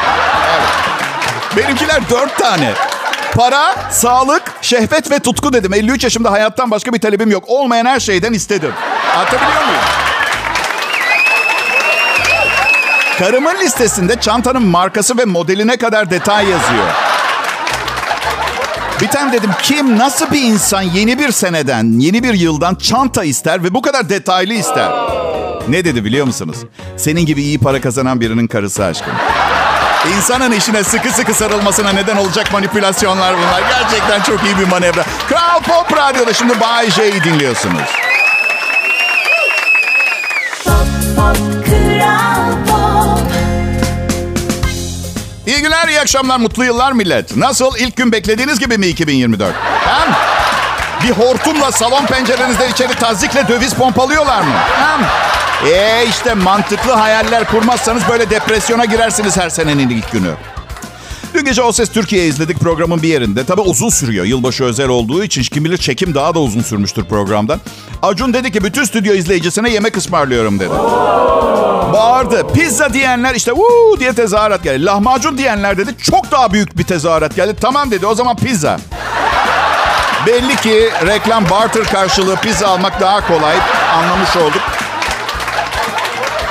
Benimkiler 1.57 2.09
4 2.09 2.37
tane. 2.37 2.73
Para, 3.33 3.75
sağlık, 3.91 4.43
şehvet 4.61 5.11
ve 5.11 5.19
tutku 5.19 5.53
dedim. 5.53 5.73
53 5.73 6.03
yaşımda 6.03 6.31
hayattan 6.31 6.71
başka 6.71 6.93
bir 6.93 6.99
talebim 6.99 7.31
yok. 7.31 7.43
Olmayan 7.47 7.85
her 7.85 7.99
şeyden 7.99 8.33
istedim. 8.33 8.71
Anlatabiliyor 9.15 9.65
muyum? 9.65 9.81
Karımın 13.19 13.55
listesinde 13.59 14.19
çantanın 14.21 14.67
markası 14.67 15.17
ve 15.17 15.25
modeline 15.25 15.77
kadar 15.77 16.09
detay 16.09 16.49
yazıyor. 16.49 17.14
Bir 19.01 19.07
tane 19.07 19.33
dedim 19.33 19.49
kim 19.63 19.97
nasıl 19.99 20.31
bir 20.31 20.41
insan 20.41 20.81
yeni 20.81 21.19
bir 21.19 21.31
seneden, 21.31 21.99
yeni 21.99 22.23
bir 22.23 22.33
yıldan 22.33 22.75
çanta 22.75 23.23
ister 23.23 23.63
ve 23.63 23.73
bu 23.73 23.81
kadar 23.81 24.09
detaylı 24.09 24.53
ister? 24.53 24.91
Ne 25.67 25.85
dedi 25.85 26.05
biliyor 26.05 26.25
musunuz? 26.25 26.57
Senin 26.97 27.25
gibi 27.25 27.41
iyi 27.43 27.57
para 27.59 27.81
kazanan 27.81 28.21
birinin 28.21 28.47
karısı 28.47 28.85
aşkım. 28.85 29.13
İnsanın 30.17 30.51
işine 30.51 30.83
sıkı 30.83 31.09
sıkı 31.09 31.33
sarılmasına 31.33 31.89
neden 31.93 32.17
olacak 32.17 32.53
manipülasyonlar 32.53 33.37
bunlar. 33.37 33.61
Gerçekten 33.69 34.21
çok 34.21 34.43
iyi 34.43 34.57
bir 34.59 34.67
manevra. 34.67 35.03
Kral 35.29 35.61
Pop 35.61 35.97
Radyo'da 35.97 36.33
şimdi 36.33 36.59
Bay 36.59 36.91
J'yi 36.91 37.23
dinliyorsunuz. 37.23 37.89
Günler, 45.65 45.87
iyi 45.87 46.01
akşamlar, 46.01 46.37
mutlu 46.37 46.65
yıllar 46.65 46.91
millet. 46.91 47.37
Nasıl? 47.37 47.75
İlk 47.77 47.97
gün 47.97 48.11
beklediğiniz 48.11 48.59
gibi 48.59 48.77
mi 48.77 48.87
2024? 48.87 49.55
Hem 49.85 50.13
bir 51.03 51.13
hortumla 51.13 51.71
salon 51.71 52.05
pencerenizden 52.05 52.71
içeri 52.71 52.93
tazikle 52.93 53.47
döviz 53.47 53.73
pompalıyorlar 53.73 54.41
mı? 54.41 54.53
Hem 54.75 55.05
ee 55.69 56.05
işte 56.09 56.33
mantıklı 56.33 56.91
hayaller 56.91 57.45
kurmazsanız 57.51 58.03
böyle 58.09 58.29
depresyona 58.29 58.85
girersiniz 58.85 59.37
her 59.37 59.49
senenin 59.49 59.89
ilk 59.89 60.11
günü. 60.11 60.31
Dün 61.35 61.45
gece 61.45 61.61
O 61.61 61.71
Ses 61.71 61.89
Türkiye 61.89 62.27
izledik 62.27 62.59
programın 62.59 63.01
bir 63.01 63.07
yerinde. 63.07 63.45
Tabii 63.45 63.61
uzun 63.61 63.89
sürüyor. 63.89 64.25
Yılbaşı 64.25 64.63
özel 64.63 64.87
olduğu 64.87 65.23
için 65.23 65.43
kim 65.43 65.65
bilir 65.65 65.77
çekim 65.77 66.15
daha 66.15 66.35
da 66.35 66.39
uzun 66.39 66.61
sürmüştür 66.61 67.03
programdan. 67.03 67.59
Acun 68.01 68.33
dedi 68.33 68.51
ki 68.51 68.63
bütün 68.63 68.83
stüdyo 68.83 69.13
izleyicisine 69.13 69.69
yemek 69.69 69.97
ısmarlıyorum 69.97 70.59
dedi. 70.59 70.69
Bağırdı. 71.93 72.47
Pizza 72.53 72.93
diyenler 72.93 73.35
işte 73.35 73.53
uuu 73.53 73.99
diye 73.99 74.13
tezahürat 74.13 74.63
geldi. 74.63 74.85
Lahmacun 74.85 75.37
diyenler 75.37 75.77
dedi 75.77 75.89
çok 76.01 76.31
daha 76.31 76.53
büyük 76.53 76.77
bir 76.77 76.83
tezahürat 76.83 77.35
geldi. 77.35 77.55
Tamam 77.61 77.91
dedi 77.91 78.05
o 78.05 78.15
zaman 78.15 78.35
pizza. 78.35 78.79
Belli 80.27 80.55
ki 80.55 80.89
reklam 81.05 81.49
barter 81.49 81.83
karşılığı 81.83 82.35
pizza 82.35 82.67
almak 82.67 83.01
daha 83.01 83.27
kolay. 83.27 83.55
Anlamış 83.93 84.37
olduk. 84.37 84.61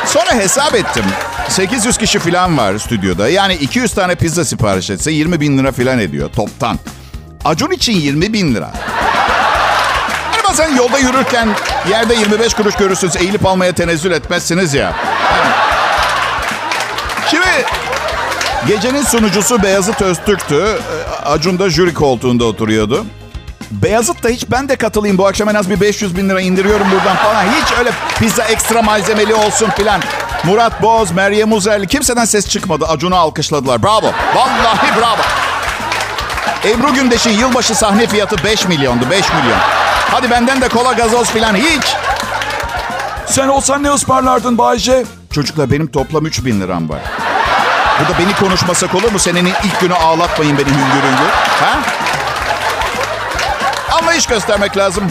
Sonra 0.07 0.35
hesap 0.35 0.75
ettim. 0.75 1.05
800 1.49 1.99
kişi 1.99 2.19
falan 2.19 2.59
var 2.59 2.79
stüdyoda. 2.79 3.29
Yani 3.29 3.55
200 3.55 3.93
tane 3.93 4.15
pizza 4.15 4.45
sipariş 4.45 4.91
etse 4.91 5.11
20 5.11 5.41
bin 5.41 5.59
lira 5.59 5.73
falan 5.73 5.99
ediyor 5.99 6.31
toptan. 6.37 6.79
Acun 7.45 7.71
için 7.71 7.93
20 7.93 8.33
bin 8.33 8.55
lira. 8.55 8.71
Hani 10.31 10.43
bazen 10.49 10.77
yolda 10.77 10.99
yürürken 10.99 11.49
yerde 11.91 12.15
25 12.15 12.55
kuruş 12.55 12.75
görürsünüz 12.75 13.17
eğilip 13.17 13.47
almaya 13.47 13.73
tenezzül 13.73 14.11
etmezsiniz 14.11 14.75
ya. 14.75 14.93
Şimdi 17.31 17.47
gecenin 18.67 19.03
sunucusu 19.03 19.63
Beyazıt 19.63 20.03
Öztürk'tü. 20.03 20.79
Acun 21.25 21.59
da 21.59 21.71
jüri 21.71 21.95
koltuğunda 21.95 22.45
oturuyordu. 22.45 23.07
Beyazıt 23.71 24.23
da 24.23 24.29
hiç 24.29 24.45
ben 24.51 24.69
de 24.69 24.77
katılayım 24.77 25.19
bu 25.19 25.27
akşam 25.27 25.49
en 25.49 25.55
az 25.55 25.71
bir 25.71 25.81
500 25.81 26.17
bin 26.17 26.29
lira 26.29 26.41
indiriyorum 26.41 26.87
buradan 26.91 27.17
falan. 27.17 27.45
Hiç 27.45 27.79
öyle 27.79 27.91
pizza 28.19 28.45
ekstra 28.45 28.83
malzemeli 28.83 29.35
olsun 29.35 29.71
filan. 29.71 30.01
Murat 30.47 30.83
Boz, 30.83 31.11
Meryem 31.11 31.53
Uzerli 31.53 31.87
kimseden 31.87 32.25
ses 32.25 32.49
çıkmadı. 32.49 32.87
Acun'u 32.87 33.17
alkışladılar. 33.17 33.83
Bravo. 33.83 34.13
Vallahi 34.35 35.01
bravo. 35.01 35.23
Ebru 36.65 36.95
Gündeş'in 36.95 37.31
yılbaşı 37.31 37.75
sahne 37.75 38.07
fiyatı 38.07 38.45
5 38.45 38.69
milyondu. 38.69 39.11
5 39.11 39.29
milyon. 39.29 39.59
Hadi 40.11 40.31
benden 40.31 40.61
de 40.61 40.69
kola 40.69 40.93
gazoz 40.93 41.31
falan 41.31 41.55
hiç. 41.55 41.85
Sen 43.27 43.49
olsan 43.49 43.83
ne 43.83 43.91
ısmarlardın 43.91 44.59
Bayce? 44.59 45.05
Çocuklar 45.33 45.71
benim 45.71 45.87
toplam 45.87 46.27
3 46.27 46.45
bin 46.45 46.61
liram 46.61 46.89
var. 46.89 46.99
Burada 48.01 48.19
beni 48.19 48.35
konuşmasak 48.37 48.95
olur 48.95 49.13
mu? 49.13 49.19
Senenin 49.19 49.53
ilk 49.65 49.81
günü 49.81 49.95
ağlatmayın 49.95 50.59
beni 50.59 50.67
hüngür 50.67 51.03
hüngür. 51.09 51.31
Ha? 51.61 51.79
Anlayış 54.01 54.27
göstermek 54.27 54.77
lazım. 54.77 55.05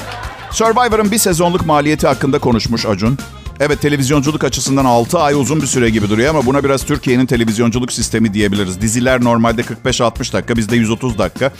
Survivor'ın 0.51 1.11
bir 1.11 1.17
sezonluk 1.17 1.65
maliyeti 1.65 2.07
hakkında 2.07 2.39
konuşmuş 2.39 2.85
Acun. 2.85 3.17
Evet 3.59 3.81
televizyonculuk 3.81 4.43
açısından 4.43 4.85
6 4.85 5.19
ay 5.19 5.33
uzun 5.33 5.61
bir 5.61 5.67
süre 5.67 5.89
gibi 5.89 6.09
duruyor 6.09 6.29
ama 6.29 6.45
buna 6.45 6.63
biraz 6.63 6.83
Türkiye'nin 6.83 7.25
televizyonculuk 7.25 7.93
sistemi 7.93 8.33
diyebiliriz. 8.33 8.81
Diziler 8.81 9.23
normalde 9.23 9.61
45-60 9.61 10.33
dakika, 10.33 10.55
bizde 10.55 10.75
130 10.75 11.17
dakika. 11.17 11.51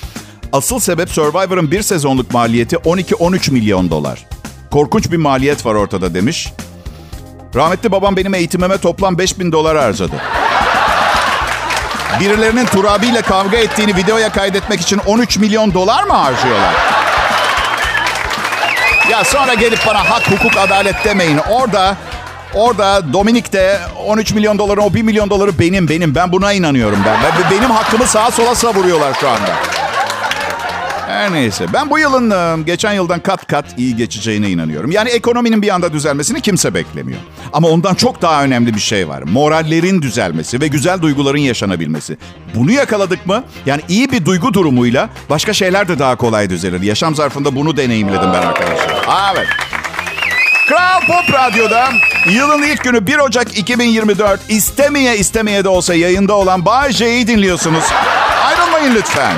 Asıl 0.53 0.79
sebep 0.79 1.09
Survivor'ın 1.09 1.71
bir 1.71 1.81
sezonluk 1.81 2.33
maliyeti 2.33 2.75
12-13 2.75 3.51
milyon 3.51 3.89
dolar. 3.89 4.25
Korkunç 4.71 5.12
bir 5.12 5.17
maliyet 5.17 5.65
var 5.65 5.75
ortada 5.75 6.13
demiş. 6.13 6.53
Rahmetli 7.55 7.91
babam 7.91 8.17
benim 8.17 8.33
eğitimime 8.33 8.77
toplam 8.77 9.17
5 9.17 9.39
bin 9.39 9.51
dolar 9.51 9.77
harcadı. 9.77 10.15
Birilerinin 12.19 12.65
Turabi 12.65 13.05
ile 13.05 13.21
kavga 13.21 13.57
ettiğini 13.57 13.95
videoya 13.95 14.31
kaydetmek 14.31 14.81
için 14.81 14.97
13 14.97 15.38
milyon 15.38 15.73
dolar 15.73 16.03
mı 16.03 16.13
harcıyorlar? 16.13 17.02
Ya 19.12 19.24
sonra 19.24 19.53
gelip 19.53 19.79
bana 19.88 20.10
hak, 20.10 20.31
hukuk, 20.31 20.57
adalet 20.57 20.95
demeyin. 21.05 21.38
Orada, 21.50 21.98
orada 22.53 23.13
Dominik'te 23.13 23.79
13 24.05 24.33
milyon 24.33 24.60
doların 24.60 24.81
o 24.81 24.93
1 24.93 25.01
milyon 25.01 25.29
doları 25.29 25.60
benim, 25.60 25.89
benim. 25.89 26.15
Ben 26.15 26.31
buna 26.31 26.53
inanıyorum 26.53 27.00
ben. 27.05 27.15
ben 27.24 27.51
benim 27.57 27.72
hakkımı 27.72 28.07
sağa 28.07 28.31
sola 28.31 28.55
savuruyorlar 28.55 29.13
şu 29.13 29.29
anda. 29.29 29.73
Her 31.07 31.33
neyse. 31.33 31.65
Ben 31.74 31.89
bu 31.89 32.00
yılın 32.00 32.31
e, 32.31 32.63
geçen 32.63 32.93
yıldan 32.93 33.19
kat 33.19 33.48
kat 33.48 33.65
iyi 33.77 33.95
geçeceğine 33.95 34.50
inanıyorum. 34.50 34.91
Yani 34.91 35.10
ekonominin 35.10 35.62
bir 35.62 35.69
anda 35.69 35.93
düzelmesini 35.93 36.41
kimse 36.41 36.74
beklemiyor. 36.74 37.19
Ama 37.53 37.67
ondan 37.67 37.95
çok 37.95 38.22
daha 38.22 38.43
önemli 38.43 38.75
bir 38.75 38.79
şey 38.79 39.07
var. 39.07 39.22
Morallerin 39.22 40.01
düzelmesi 40.01 40.62
ve 40.62 40.67
güzel 40.67 41.01
duyguların 41.01 41.38
yaşanabilmesi. 41.38 42.17
Bunu 42.55 42.72
yakaladık 42.72 43.25
mı? 43.25 43.43
Yani 43.65 43.81
iyi 43.89 44.12
bir 44.12 44.25
duygu 44.25 44.53
durumuyla 44.53 45.10
başka 45.29 45.53
şeyler 45.53 45.88
de 45.88 46.00
daha 46.00 46.15
kolay 46.15 46.50
düzelir. 46.50 46.81
Yaşam 46.81 47.15
zarfında 47.15 47.55
bunu 47.55 47.77
deneyimledim 47.77 48.33
ben 48.33 48.48
arkadaşlar. 48.48 49.03
Evet. 49.36 49.48
Kral 50.67 51.00
Pop 51.01 51.33
Radyo'da 51.33 51.89
yılın 52.29 52.63
ilk 52.63 52.83
günü 52.83 53.07
1 53.07 53.17
Ocak 53.17 53.57
2024 53.57 54.39
istemeye 54.50 55.17
istemeye 55.17 55.63
de 55.63 55.69
olsa 55.69 55.93
yayında 55.95 56.33
olan 56.33 56.65
Bay 56.65 56.91
J'yi 56.91 57.27
dinliyorsunuz. 57.27 57.83
Ayrılmayın 58.45 58.95
lütfen. 58.95 59.33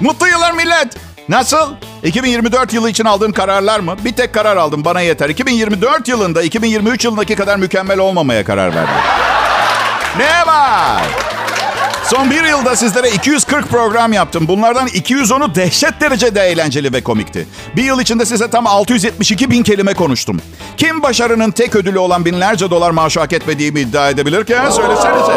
Mutlu 0.00 0.28
yıllar 0.28 0.52
millet. 0.52 0.96
Nasıl? 1.28 1.74
2024 2.02 2.72
yılı 2.72 2.90
için 2.90 3.04
aldığım 3.04 3.32
kararlar 3.32 3.80
mı? 3.80 3.96
Bir 4.04 4.12
tek 4.12 4.34
karar 4.34 4.56
aldım 4.56 4.84
bana 4.84 5.00
yeter. 5.00 5.28
2024 5.28 6.08
yılında 6.08 6.42
2023 6.42 7.04
yılındaki 7.04 7.34
kadar 7.36 7.56
mükemmel 7.56 7.98
olmamaya 7.98 8.44
karar 8.44 8.74
verdim. 8.74 8.94
Ne 10.18 10.46
var? 10.46 11.02
Son 12.04 12.30
bir 12.30 12.44
yılda 12.44 12.76
sizlere 12.76 13.10
240 13.10 13.68
program 13.68 14.12
yaptım. 14.12 14.48
Bunlardan 14.48 14.88
210'u 14.88 15.54
dehşet 15.54 16.00
derecede 16.00 16.40
eğlenceli 16.40 16.92
ve 16.92 17.02
komikti. 17.02 17.46
Bir 17.76 17.82
yıl 17.84 18.00
içinde 18.00 18.26
size 18.26 18.50
tam 18.50 18.66
672 18.66 19.50
bin 19.50 19.62
kelime 19.62 19.94
konuştum. 19.94 20.40
Kim 20.76 21.02
başarının 21.02 21.50
tek 21.50 21.76
ödülü 21.76 21.98
olan 21.98 22.24
binlerce 22.24 22.70
dolar 22.70 22.90
maaşı 22.90 23.20
hak 23.20 23.32
etmediğimi 23.32 23.80
iddia 23.80 24.10
edebilir 24.10 24.44
ki? 24.44 24.54
Söylesenize. 24.70 25.32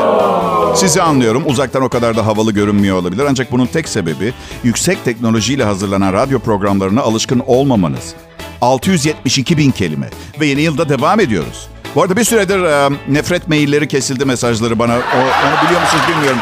Sizi 0.75 1.01
anlıyorum. 1.01 1.43
Uzaktan 1.45 1.81
o 1.81 1.89
kadar 1.89 2.17
da 2.17 2.25
havalı 2.25 2.51
görünmüyor 2.51 2.98
olabilir. 2.98 3.24
Ancak 3.29 3.51
bunun 3.51 3.65
tek 3.65 3.89
sebebi 3.89 4.34
yüksek 4.63 5.05
teknolojiyle 5.05 5.63
hazırlanan 5.63 6.13
radyo 6.13 6.39
programlarına 6.39 7.01
alışkın 7.01 7.44
olmamanız. 7.48 8.13
672 8.61 9.57
bin 9.57 9.72
kelime. 9.72 10.09
Ve 10.39 10.46
yeni 10.46 10.61
yılda 10.61 10.89
devam 10.89 11.20
ediyoruz. 11.20 11.68
Bu 11.96 12.01
arada 12.01 12.18
bir 12.18 12.24
süredir 12.24 12.63
e, 12.63 12.89
nefret 13.07 13.48
mailleri 13.48 13.87
kesildi 13.87 14.25
mesajları 14.25 14.79
bana. 14.79 14.94
O, 14.94 15.18
onu 15.20 15.66
biliyor 15.66 15.81
musunuz 15.81 16.03
bilmiyorum. 16.09 16.39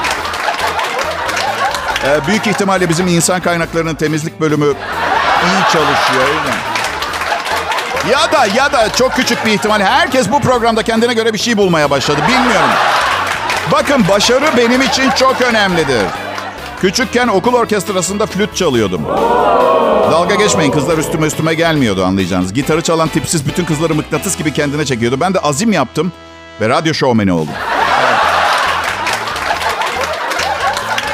E, 2.08 2.28
büyük 2.28 2.48
ihtimalle 2.48 2.90
bizim 2.90 3.08
insan 3.08 3.42
kaynaklarının 3.42 3.96
temizlik 3.96 4.42
bölümü 4.42 4.66
iyi 4.66 5.64
çalışıyor. 5.64 6.28
Öyle 6.28 6.50
mi? 6.50 6.56
Ya 8.12 8.32
da 8.32 8.46
ya 8.46 8.74
da 8.74 8.90
çok 8.96 9.14
küçük 9.14 9.46
bir 9.46 9.52
ihtimal 9.52 9.82
herkes 9.82 10.32
bu 10.32 10.40
programda 10.40 10.84
kendine 10.84 11.14
göre 11.14 11.34
bir 11.34 11.38
şey 11.38 11.58
bulmaya 11.58 11.90
başladı. 11.90 12.20
Bilmiyorum. 12.28 12.70
Bakın 13.72 14.06
başarı 14.10 14.46
benim 14.58 14.82
için 14.82 15.12
çok 15.12 15.42
önemlidir. 15.42 16.06
Küçükken 16.82 17.28
okul 17.28 17.54
orkestrasında 17.54 18.26
flüt 18.26 18.56
çalıyordum. 18.56 19.02
Dalga 20.12 20.36
geçmeyin 20.36 20.72
kızlar 20.72 20.98
üstüme 20.98 21.26
üstüme 21.26 21.54
gelmiyordu 21.54 22.06
anlayacağınız. 22.06 22.54
Gitarı 22.54 22.82
çalan 22.82 23.08
tipsiz 23.08 23.48
bütün 23.48 23.66
kızları 23.66 23.96
mıknatıs 23.96 24.38
gibi 24.38 24.54
kendine 24.54 24.86
çekiyordu. 24.86 25.18
Ben 25.20 25.34
de 25.34 25.40
azim 25.40 25.72
yaptım 25.72 26.12
ve 26.62 26.70
radyo 26.70 26.94
şovmeni 26.94 27.34
oldum. 27.34 27.54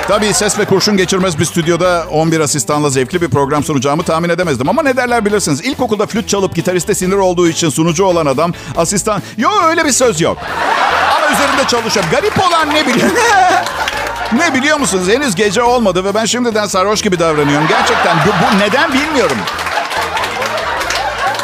Tabii 0.10 0.34
ses 0.34 0.60
ve 0.60 0.66
kurşun 0.66 0.98
geçirmez 0.98 1.40
bir 1.40 1.46
stüdyoda 1.46 2.06
11 2.12 2.40
asistanla 2.40 2.90
zevkli 2.90 3.22
bir 3.22 3.30
program 3.30 3.64
sunacağımı 3.64 4.04
tahmin 4.04 4.30
edemezdim. 4.30 4.70
Ama 4.70 4.84
ne 4.84 4.98
derler 4.98 5.26
bilirsiniz. 5.26 5.62
İlkokulda 5.62 6.06
flüt 6.06 6.30
çalıp 6.30 6.56
gitariste 6.56 6.96
sinir 6.96 7.16
olduğu 7.16 7.48
için 7.48 7.70
sunucu 7.70 8.04
olan 8.04 8.26
adam 8.26 8.54
asistan... 8.78 9.22
Yok 9.38 9.64
öyle 9.68 9.86
bir 9.86 9.92
söz 9.92 10.22
yok. 10.22 10.38
Ama 11.18 11.36
üzerinde 11.36 11.68
çalışıyor. 11.68 12.06
Garip 12.12 12.40
olan 12.48 12.76
ne 12.76 12.88
biliyor? 12.88 13.10
ne 14.34 14.54
biliyor 14.54 14.80
musunuz? 14.80 15.08
Henüz 15.10 15.36
gece 15.36 15.64
olmadı 15.64 16.06
ve 16.06 16.14
ben 16.14 16.26
şimdiden 16.26 16.66
sarhoş 16.66 17.02
gibi 17.02 17.20
davranıyorum. 17.20 17.68
Gerçekten 17.68 18.18
bu, 18.18 18.30
bu 18.30 18.60
neden 18.60 18.94
bilmiyorum. 18.94 19.38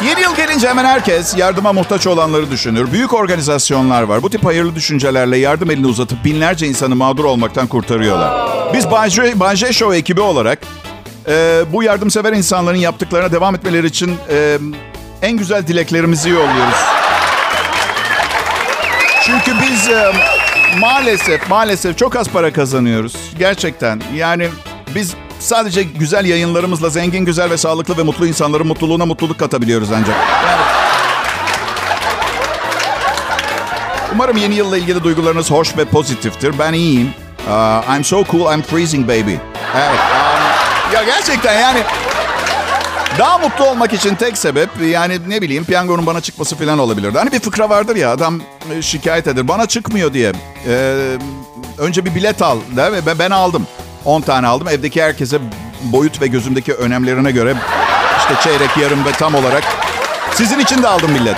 Yeni 0.04 0.20
yıl 0.20 0.36
gelince 0.36 0.68
hemen 0.68 0.84
herkes 0.84 1.36
yardıma 1.36 1.72
muhtaç 1.72 2.06
olanları 2.06 2.50
düşünür. 2.50 2.92
Büyük 2.92 3.14
organizasyonlar 3.14 4.02
var. 4.02 4.22
Bu 4.22 4.30
tip 4.30 4.44
hayırlı 4.44 4.74
düşüncelerle 4.74 5.38
yardım 5.38 5.70
elini 5.70 5.86
uzatıp 5.86 6.24
binlerce 6.24 6.66
insanı 6.66 6.96
mağdur 6.96 7.24
olmaktan 7.24 7.66
kurtarıyorlar. 7.66 8.48
Biz 8.74 8.90
Banje, 8.90 9.40
Banje 9.40 9.72
Show 9.72 9.96
ekibi 9.96 10.20
olarak 10.20 10.58
e, 11.28 11.64
bu 11.72 11.82
yardımsever 11.82 12.32
insanların 12.32 12.78
yaptıklarına 12.78 13.32
devam 13.32 13.54
etmeleri 13.54 13.86
için 13.86 14.16
e, 14.30 14.58
en 15.22 15.36
güzel 15.36 15.66
dileklerimizi 15.66 16.30
yolluyoruz. 16.30 16.84
Çünkü 19.24 19.52
biz 19.62 19.88
e, 19.88 20.12
maalesef 20.80 21.50
maalesef 21.50 21.98
çok 21.98 22.16
az 22.16 22.28
para 22.28 22.52
kazanıyoruz. 22.52 23.16
Gerçekten 23.38 24.02
yani 24.14 24.48
biz 24.94 25.14
sadece 25.38 25.82
güzel 25.82 26.24
yayınlarımızla 26.24 26.90
zengin, 26.90 27.24
güzel 27.24 27.50
ve 27.50 27.56
sağlıklı 27.56 27.96
ve 27.96 28.02
mutlu 28.02 28.26
insanların 28.26 28.66
mutluluğuna 28.66 29.06
mutluluk 29.06 29.38
katabiliyoruz 29.38 29.92
ancak. 29.92 30.16
Yani... 30.46 30.60
Umarım 34.14 34.36
yeni 34.36 34.54
yılla 34.54 34.78
ilgili 34.78 35.04
duygularınız 35.04 35.50
hoş 35.50 35.76
ve 35.76 35.84
pozitiftir. 35.84 36.58
Ben 36.58 36.72
iyiyim. 36.72 37.14
Uh, 37.48 37.96
I'm 37.96 38.04
so 38.04 38.24
cool, 38.24 38.54
I'm 38.54 38.62
freezing 38.62 39.08
baby. 39.08 39.34
Evet. 39.76 40.00
Um, 40.00 40.94
ya 40.94 41.04
gerçekten 41.04 41.60
yani 41.60 41.82
daha 43.18 43.38
mutlu 43.38 43.64
olmak 43.64 43.92
için 43.92 44.14
tek 44.14 44.38
sebep 44.38 44.68
yani 44.90 45.18
ne 45.28 45.42
bileyim 45.42 45.64
piyangonun 45.64 46.06
bana 46.06 46.20
çıkması 46.20 46.56
falan 46.56 46.78
olabilirdi. 46.78 47.18
Hani 47.18 47.32
bir 47.32 47.40
fıkra 47.40 47.70
vardır 47.70 47.96
ya 47.96 48.12
adam 48.12 48.40
e, 48.72 48.82
şikayet 48.82 49.26
eder 49.26 49.48
bana 49.48 49.66
çıkmıyor 49.66 50.12
diye. 50.12 50.32
Ee, 50.68 50.96
önce 51.78 52.04
bir 52.04 52.14
bilet 52.14 52.42
al 52.42 52.58
der 52.76 52.92
ve 52.92 53.18
ben 53.18 53.30
aldım. 53.30 53.66
10 54.06 54.20
tane 54.20 54.46
aldım. 54.46 54.68
Evdeki 54.68 55.02
herkese 55.02 55.38
boyut 55.82 56.20
ve 56.20 56.26
gözümdeki 56.26 56.74
önemlerine 56.74 57.30
göre 57.30 57.54
işte 58.18 58.34
çeyrek, 58.42 58.76
yarım 58.76 59.04
ve 59.04 59.12
tam 59.12 59.34
olarak 59.34 59.64
sizin 60.34 60.58
için 60.58 60.82
de 60.82 60.88
aldım 60.88 61.10
millet. 61.12 61.36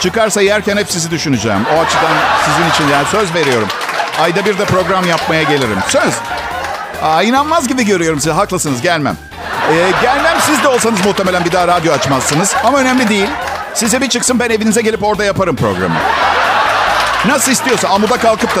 Çıkarsa 0.00 0.42
yerken 0.42 0.76
hep 0.76 0.90
sizi 0.90 1.10
düşüneceğim. 1.10 1.60
O 1.76 1.80
açıdan 1.80 2.12
sizin 2.44 2.70
için 2.70 2.92
yani 2.92 3.06
söz 3.06 3.34
veriyorum. 3.34 3.68
Ayda 4.20 4.44
bir 4.44 4.58
de 4.58 4.64
program 4.64 5.08
yapmaya 5.08 5.42
gelirim. 5.42 5.78
Söz. 5.88 6.14
Aa, 7.02 7.22
inanmaz 7.22 7.68
gibi 7.68 7.84
görüyorum 7.84 8.20
sizi. 8.20 8.30
Haklısınız 8.30 8.82
gelmem. 8.82 9.16
Ee, 9.72 9.90
gelmem 10.02 10.36
siz 10.46 10.62
de 10.62 10.68
olsanız 10.68 11.06
muhtemelen 11.06 11.44
bir 11.44 11.52
daha 11.52 11.68
radyo 11.68 11.92
açmazsınız. 11.92 12.54
Ama 12.64 12.78
önemli 12.78 13.08
değil. 13.08 13.28
Size 13.74 14.00
bir 14.00 14.08
çıksın 14.08 14.38
ben 14.38 14.50
evinize 14.50 14.82
gelip 14.82 15.04
orada 15.04 15.24
yaparım 15.24 15.56
programı. 15.56 15.94
Nasıl 17.26 17.52
istiyorsa 17.52 17.88
amuda 17.88 18.16
kalkıp 18.16 18.56
da... 18.56 18.60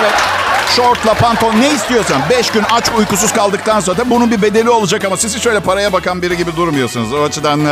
Evet. 0.00 0.39
Şortla, 0.80 1.14
pantolon 1.14 1.60
ne 1.60 1.70
istiyorsan. 1.70 2.22
Beş 2.30 2.50
gün 2.50 2.62
aç 2.70 2.84
uykusuz 2.98 3.32
kaldıktan 3.32 3.80
sonra 3.80 3.98
da 3.98 4.10
bunun 4.10 4.30
bir 4.30 4.42
bedeli 4.42 4.70
olacak 4.70 5.04
ama 5.04 5.16
siz 5.16 5.42
şöyle 5.42 5.60
paraya 5.60 5.92
bakan 5.92 6.22
biri 6.22 6.36
gibi 6.36 6.56
durmuyorsunuz. 6.56 7.12
O 7.12 7.22
açıdan... 7.22 7.60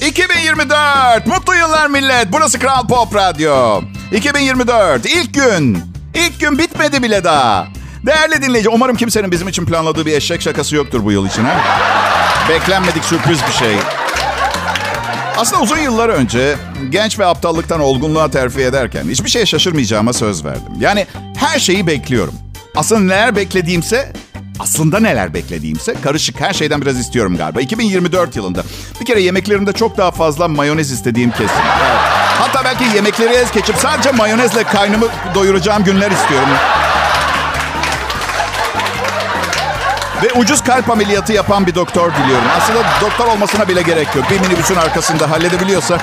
2024 0.00 1.26
Mutlu 1.26 1.54
yıllar 1.54 1.86
millet. 1.86 2.32
Burası 2.32 2.58
Kral 2.58 2.86
Pop 2.86 3.14
Radyo. 3.14 3.80
2024 4.12 5.06
ilk 5.06 5.34
gün. 5.34 5.78
İlk 6.14 6.40
gün 6.40 6.58
bitmedi 6.58 7.02
bile 7.02 7.24
daha. 7.24 7.66
Değerli 8.06 8.42
dinleyici, 8.42 8.68
umarım 8.68 8.96
kimsenin 8.96 9.30
bizim 9.30 9.48
için 9.48 9.66
planladığı 9.66 10.06
bir 10.06 10.12
eşek 10.12 10.42
şakası 10.42 10.76
yoktur 10.76 11.04
bu 11.04 11.12
yıl 11.12 11.26
için. 11.26 11.44
Ha? 11.44 11.60
Beklenmedik 12.48 13.04
sürpriz 13.04 13.38
bir 13.48 13.52
şey. 13.52 13.76
Aslında 15.36 15.62
uzun 15.62 15.78
yıllar 15.78 16.08
önce 16.08 16.56
genç 16.90 17.18
ve 17.18 17.26
aptallıktan 17.26 17.80
olgunluğa 17.80 18.30
terfi 18.30 18.60
ederken 18.60 19.04
hiçbir 19.08 19.30
şeye 19.30 19.46
şaşırmayacağıma 19.46 20.12
söz 20.12 20.44
verdim. 20.44 20.72
Yani 20.80 21.06
her 21.36 21.58
şeyi 21.58 21.86
bekliyorum. 21.86 22.34
Aslında 22.76 23.00
neler 23.00 23.36
beklediğimse 23.36 24.12
aslında 24.60 25.00
neler 25.00 25.34
beklediğimse 25.34 25.94
karışık 26.02 26.40
her 26.40 26.52
şeyden 26.52 26.80
biraz 26.82 26.98
istiyorum 26.98 27.36
galiba. 27.36 27.60
2024 27.60 28.36
yılında 28.36 28.62
bir 29.00 29.06
kere 29.06 29.20
yemeklerimde 29.20 29.72
çok 29.72 29.96
daha 29.96 30.10
fazla 30.10 30.48
mayonez 30.48 30.92
istediğim 30.92 31.30
kesin. 31.30 31.62
Hatta 32.38 32.64
belki 32.64 32.96
yemekleri 32.96 33.34
ez 33.34 33.52
geçip 33.52 33.76
sadece 33.76 34.10
mayonezle 34.12 34.64
kaynımı 34.64 35.06
doyuracağım 35.34 35.84
günler 35.84 36.10
istiyorum. 36.10 36.48
Ve 40.22 40.32
ucuz 40.32 40.62
kalp 40.62 40.90
ameliyatı 40.90 41.32
yapan 41.32 41.66
bir 41.66 41.74
doktor 41.74 42.12
diliyorum. 42.14 42.44
Aslında 42.56 42.78
doktor 43.00 43.26
olmasına 43.26 43.68
bile 43.68 43.82
gerek 43.82 44.14
yok. 44.16 44.24
Bir 44.30 44.40
minibüsün 44.40 44.76
arkasında 44.76 45.30
halledebiliyorsa. 45.30 45.98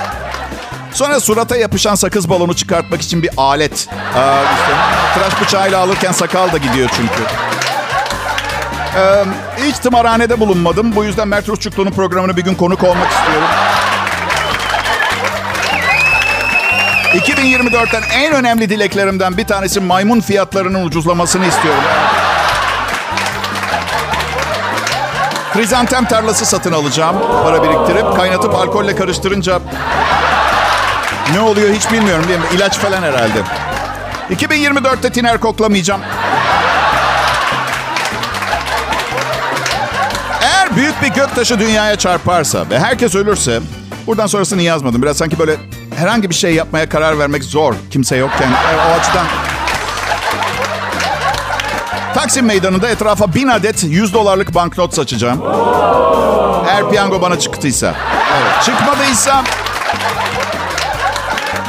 Sonra 0.93 1.19
surata 1.19 1.57
yapışan 1.57 1.95
sakız 1.95 2.29
balonu 2.29 2.55
çıkartmak 2.55 3.01
için 3.01 3.23
bir 3.23 3.29
alet. 3.37 3.87
Aa, 4.15 4.41
işte, 4.43 4.73
tıraş 5.13 5.41
bıçağıyla 5.41 5.79
alırken 5.79 6.11
sakal 6.11 6.51
da 6.51 6.57
gidiyor 6.57 6.89
çünkü. 6.95 7.23
Ee, 8.97 9.23
hiç 9.67 9.75
tımarhanede 9.75 10.39
bulunmadım. 10.39 10.95
Bu 10.95 11.03
yüzden 11.03 11.27
Mert 11.27 11.49
Rusçuklu'nun 11.49 11.91
programına 11.91 12.37
bir 12.37 12.41
gün 12.41 12.55
konuk 12.55 12.83
olmak 12.83 13.11
istiyorum. 13.11 13.47
2024'ten 17.13 18.01
en 18.13 18.33
önemli 18.33 18.69
dileklerimden 18.69 19.37
bir 19.37 19.47
tanesi 19.47 19.79
maymun 19.79 20.21
fiyatlarının 20.21 20.85
ucuzlamasını 20.85 21.45
istiyorum. 21.45 21.83
Krizantem 25.53 26.05
tarlası 26.05 26.45
satın 26.45 26.71
alacağım. 26.71 27.15
Para 27.43 27.63
biriktirip 27.63 28.15
kaynatıp 28.15 28.55
alkolle 28.55 28.95
karıştırınca 28.95 29.59
ne 31.33 31.39
oluyor 31.39 31.73
hiç 31.73 31.91
bilmiyorum 31.91 32.25
değil 32.27 32.39
mi? 32.39 32.45
İlaç 32.55 32.77
falan 32.77 33.03
herhalde. 33.03 33.41
2024'te 34.29 35.09
tiner 35.09 35.39
koklamayacağım. 35.39 36.01
Eğer 40.41 40.75
büyük 40.75 41.01
bir 41.01 41.07
göktaşı 41.07 41.59
dünyaya 41.59 41.95
çarparsa 41.95 42.69
ve 42.69 42.79
herkes 42.79 43.15
ölürse... 43.15 43.59
Buradan 44.07 44.27
sonrasını 44.27 44.61
yazmadım. 44.61 45.01
Biraz 45.01 45.17
sanki 45.17 45.39
böyle 45.39 45.57
herhangi 45.95 46.29
bir 46.29 46.35
şey 46.35 46.55
yapmaya 46.55 46.89
karar 46.89 47.19
vermek 47.19 47.43
zor. 47.43 47.73
Kimse 47.91 48.15
yokken. 48.15 48.49
O 48.89 48.99
açıdan... 48.99 49.25
Taksim 52.15 52.45
meydanında 52.45 52.89
etrafa 52.89 53.33
bin 53.33 53.47
adet 53.47 53.83
100 53.83 54.13
dolarlık 54.13 54.55
banknot 54.55 54.93
saçacağım. 54.93 55.41
Eğer 56.67 56.89
piyango 56.89 57.21
bana 57.21 57.39
çıktıysa. 57.39 57.95
Evet. 58.41 58.63
Çıkmadıysa... 58.65 59.43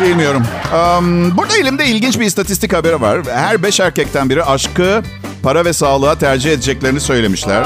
Bilmiyorum. 0.01 0.47
Um, 0.99 1.37
burada 1.37 1.57
elimde 1.57 1.87
ilginç 1.87 2.19
bir 2.21 2.25
istatistik 2.25 2.73
haberi 2.73 3.01
var. 3.01 3.21
Her 3.35 3.63
beş 3.63 3.81
erkekten 3.81 4.31
biri 4.31 4.45
aşkı, 4.45 5.03
para 5.43 5.65
ve 5.65 5.73
sağlığa 5.73 6.15
tercih 6.19 6.53
edeceklerini 6.53 7.01
söylemişler. 7.01 7.63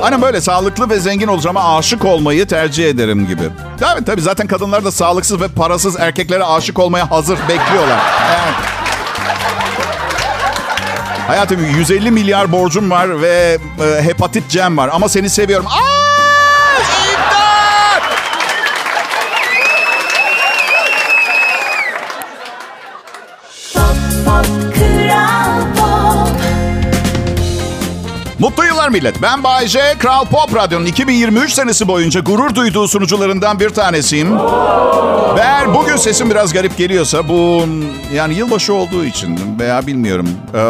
Hani 0.00 0.22
böyle 0.22 0.40
sağlıklı 0.40 0.90
ve 0.90 1.00
zengin 1.00 1.26
olacağıma 1.26 1.76
aşık 1.78 2.04
olmayı 2.04 2.46
tercih 2.46 2.88
ederim 2.88 3.26
gibi. 3.26 3.42
Tabii 3.80 4.04
tabii 4.04 4.20
zaten 4.20 4.46
kadınlar 4.46 4.84
da 4.84 4.90
sağlıksız 4.90 5.40
ve 5.40 5.48
parasız 5.48 5.96
erkeklere 6.00 6.44
aşık 6.44 6.78
olmaya 6.78 7.10
hazır 7.10 7.38
bekliyorlar. 7.48 7.98
Evet. 8.30 8.54
Hayatım 11.26 11.60
150 11.78 12.10
milyar 12.10 12.52
borcum 12.52 12.90
var 12.90 13.22
ve 13.22 13.58
e, 13.80 14.02
hepatit 14.02 14.48
cem 14.50 14.76
var 14.76 14.90
ama 14.92 15.08
seni 15.08 15.30
seviyorum. 15.30 15.66
Aa! 15.66 16.80
İmdat! 17.12 18.02
Mutlu 28.38 28.64
yıllar 28.64 28.88
millet. 28.88 29.22
Ben 29.22 29.44
Bay 29.44 29.66
J. 29.66 29.94
Kral 29.98 30.24
Pop 30.24 30.54
Radyo'nun 30.56 30.86
2023 30.86 31.52
senesi 31.52 31.88
boyunca 31.88 32.20
gurur 32.20 32.54
duyduğu 32.54 32.88
sunucularından 32.88 33.60
bir 33.60 33.70
tanesiyim. 33.70 34.38
Ve 35.36 35.40
eğer 35.40 35.74
bugün 35.74 35.96
sesim 35.96 36.30
biraz 36.30 36.52
garip 36.52 36.76
geliyorsa 36.78 37.28
bu 37.28 37.64
yani 38.14 38.34
yılbaşı 38.34 38.74
olduğu 38.74 39.04
için 39.04 39.38
veya 39.58 39.86
bilmiyorum. 39.86 40.28
Eee, 40.54 40.60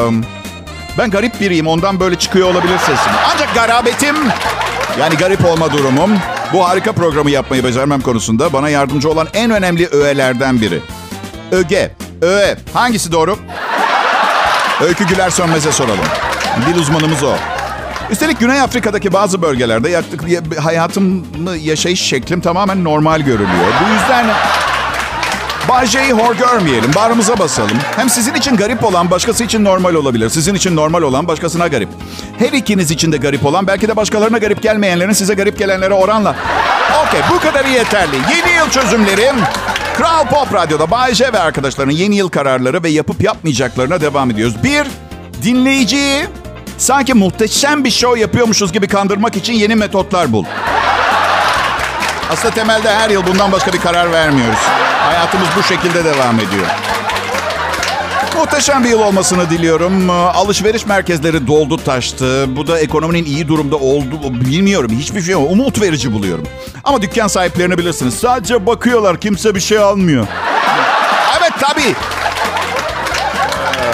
Ben 0.99 1.11
garip 1.11 1.41
biriyim 1.41 1.67
ondan 1.67 2.01
böyle 2.01 2.17
çıkıyor 2.17 2.49
olabilir 2.51 2.79
sesim. 2.79 3.13
Ancak 3.35 3.55
garabetim 3.55 4.17
yani 5.01 5.15
garip 5.15 5.45
olma 5.45 5.73
durumum 5.73 6.11
bu 6.53 6.69
harika 6.69 6.93
programı 6.93 7.31
yapmayı 7.31 7.65
becermem 7.65 8.01
konusunda 8.01 8.53
bana 8.53 8.69
yardımcı 8.69 9.11
olan 9.11 9.29
en 9.35 9.51
önemli 9.51 9.87
öğelerden 9.87 10.61
biri. 10.61 10.81
Öge, 11.53 11.91
öğe. 12.23 12.57
Hangisi 12.75 13.13
doğru? 13.13 13.39
Öykü 14.81 15.07
Güler 15.07 15.31
Sönmez'e 15.31 15.73
soralım. 15.73 16.07
Dil 16.67 16.81
uzmanımız 16.81 17.23
o. 17.23 17.35
Üstelik 18.11 18.41
Güney 18.41 18.61
Afrika'daki 18.61 19.13
bazı 19.13 19.43
bölgelerde 19.43 19.91
yaktık, 19.91 20.21
hayatımı 20.65 21.57
yaşayış 21.57 22.01
şeklim 22.01 22.41
tamamen 22.41 22.85
normal 22.85 23.21
görülüyor. 23.21 23.73
Bu 23.85 23.93
yüzden 23.93 24.27
Bay 25.69 25.87
J'yi 25.87 26.13
hor 26.13 26.35
görmeyelim, 26.35 26.95
bağrımıza 26.95 27.39
basalım. 27.39 27.79
Hem 27.97 28.11
sizin 28.11 28.35
için 28.35 28.57
garip 28.57 28.85
olan 28.85 29.11
başkası 29.11 29.45
için 29.45 29.65
normal 29.65 29.95
olabilir. 29.95 30.29
Sizin 30.29 30.55
için 30.55 30.77
normal 30.77 31.03
olan 31.03 31.29
başkasına 31.29 31.67
garip. 31.67 31.89
Her 32.39 32.53
ikiniz 32.53 32.91
için 32.91 33.13
de 33.13 33.17
garip 33.17 33.47
olan 33.47 33.67
belki 33.67 33.89
de 33.89 33.97
başkalarına 33.97 34.39
garip 34.39 34.63
gelmeyenlerin 34.63 35.13
size 35.13 35.35
garip 35.35 35.59
gelenlere 35.59 35.95
oranla. 35.95 36.37
Okey 37.07 37.21
bu 37.31 37.41
kadarı 37.41 37.69
yeterli. 37.69 38.17
Yeni 38.17 38.57
yıl 38.57 38.71
çözümlerim. 38.71 39.37
Kral 39.97 40.27
Pop 40.27 40.55
Radyo'da 40.55 40.91
Bay 40.91 41.13
ve 41.33 41.39
arkadaşlarının 41.39 41.93
yeni 41.93 42.17
yıl 42.17 42.29
kararları 42.29 42.83
ve 42.83 42.89
yapıp 42.89 43.23
yapmayacaklarına 43.23 44.01
devam 44.01 44.31
ediyoruz. 44.31 44.63
Bir, 44.65 44.87
dinleyiciyi 45.43 46.25
sanki 46.79 47.15
muhteşem 47.15 47.85
bir 47.85 47.91
show 47.91 48.21
yapıyormuşuz 48.21 48.73
gibi 48.73 48.89
kandırmak 48.89 49.37
için 49.37 49.53
yeni 49.53 49.75
metotlar 49.75 50.33
bul. 50.33 50.45
Aslında 52.33 52.55
temelde 52.55 52.95
her 52.95 53.11
yıl 53.11 53.27
bundan 53.27 53.53
başka 53.53 53.73
bir 53.73 53.79
karar 53.81 54.13
vermiyoruz. 54.13 54.59
Hayatımız 54.99 55.49
bu 55.59 55.63
şekilde 55.63 56.05
devam 56.05 56.35
ediyor. 56.37 56.67
Muhteşem 58.37 58.85
bir 58.85 58.89
yıl 58.89 59.01
olmasını 59.01 59.51
diliyorum. 59.51 60.11
Alışveriş 60.11 60.87
merkezleri 60.87 61.47
doldu 61.47 61.77
taştı. 61.77 62.57
Bu 62.57 62.67
da 62.67 62.79
ekonominin 62.81 63.25
iyi 63.25 63.49
durumda 63.49 63.77
oldu. 63.77 64.21
Bilmiyorum. 64.25 64.91
Hiçbir 64.99 65.23
şey 65.23 65.33
yok. 65.33 65.51
Umut 65.51 65.81
verici 65.81 66.13
buluyorum. 66.13 66.45
Ama 66.85 67.03
dükkan 67.03 67.29
sahiplerini 67.29 67.79
bilirsiniz. 67.79 68.15
Sadece 68.15 68.67
bakıyorlar. 68.67 69.21
Kimse 69.21 69.55
bir 69.55 69.61
şey 69.61 69.79
almıyor. 69.79 70.27
Evet 71.39 71.53
tabii. 71.61 71.95
Ee, 73.81 73.93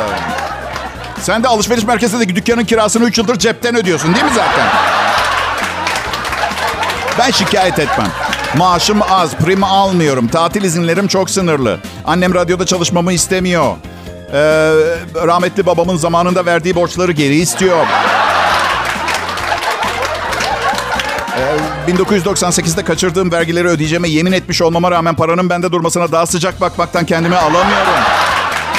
Sen 1.21 1.43
de 1.43 1.49
alışveriş 1.49 1.85
merkezindeki 1.85 2.37
dükkanın 2.37 2.65
kirasını 2.65 3.05
3 3.05 3.19
yıldır 3.19 3.39
cepten 3.39 3.77
ödüyorsun 3.77 4.15
değil 4.15 4.25
mi 4.25 4.31
zaten? 4.35 4.67
Ben 7.19 7.31
şikayet 7.31 7.79
etmem. 7.79 8.09
Maaşım 8.57 9.03
az, 9.11 9.35
prim 9.35 9.65
almıyorum. 9.65 10.29
Tatil 10.29 10.63
izinlerim 10.63 11.09
çok 11.09 11.31
sınırlı. 11.31 11.79
Annem 12.05 12.35
radyoda 12.35 12.67
çalışmamı 12.67 13.13
istemiyor. 13.13 13.75
Ee, 14.33 14.39
rahmetli 15.27 15.67
babamın 15.67 15.97
zamanında 15.97 16.47
verdiği 16.47 16.75
borçları 16.75 17.13
geri 17.13 17.35
istiyor. 17.35 17.87
Ee, 21.89 21.93
1998'de 21.93 22.85
kaçırdığım 22.85 23.33
vergileri 23.33 23.69
ödeyeceğime 23.69 24.09
yemin 24.09 24.33
etmiş 24.33 24.63
olmama 24.63 24.91
rağmen 24.91 25.15
paranın 25.15 25.51
bende 25.51 25.73
durmasına 25.73 26.13
daha 26.13 26.27
sıcak 26.27 26.61
bakmaktan 26.61 27.05
kendimi 27.07 27.37
alamıyorum. 27.37 27.95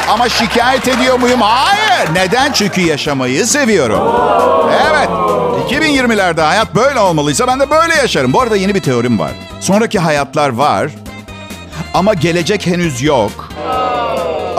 Ama 0.10 0.30
şikayet 0.30 0.88
ediyor 0.88 1.20
muyum? 1.20 1.42
Hayır. 1.42 2.10
Neden? 2.14 2.52
Çünkü 2.52 2.82
yaşamayı 2.82 3.46
seviyorum. 3.46 4.02
Evet. 4.92 5.10
2020'lerde 5.70 6.42
hayat 6.42 6.76
böyle 6.76 7.00
olmalıysa 7.00 7.48
ben 7.48 7.60
de 7.60 7.70
böyle 7.70 7.96
yaşarım. 7.96 8.34
Bu 8.34 8.42
arada 8.42 8.56
yeni 8.56 8.76
bir 8.76 8.82
teorim 8.82 9.20
var. 9.20 9.32
Sonraki 9.60 10.00
hayatlar 10.00 10.50
var 10.50 10.92
ama 11.94 12.14
gelecek 12.14 12.68
henüz 12.68 13.02
yok. 13.02 13.50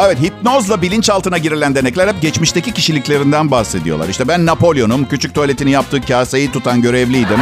Evet, 0.04 0.18
hipnozla 0.22 0.82
bilinçaltına 0.82 1.38
girilen 1.38 1.74
denekler 1.74 2.08
hep 2.08 2.22
geçmişteki 2.22 2.72
kişiliklerinden 2.72 3.50
bahsediyorlar. 3.50 4.08
İşte 4.08 4.28
ben 4.28 4.46
Napolyon'um, 4.46 5.08
küçük 5.08 5.34
tuvaletini 5.34 5.70
yaptığı 5.70 6.00
kaseyi 6.00 6.52
tutan 6.52 6.82
görevliydim. 6.82 7.40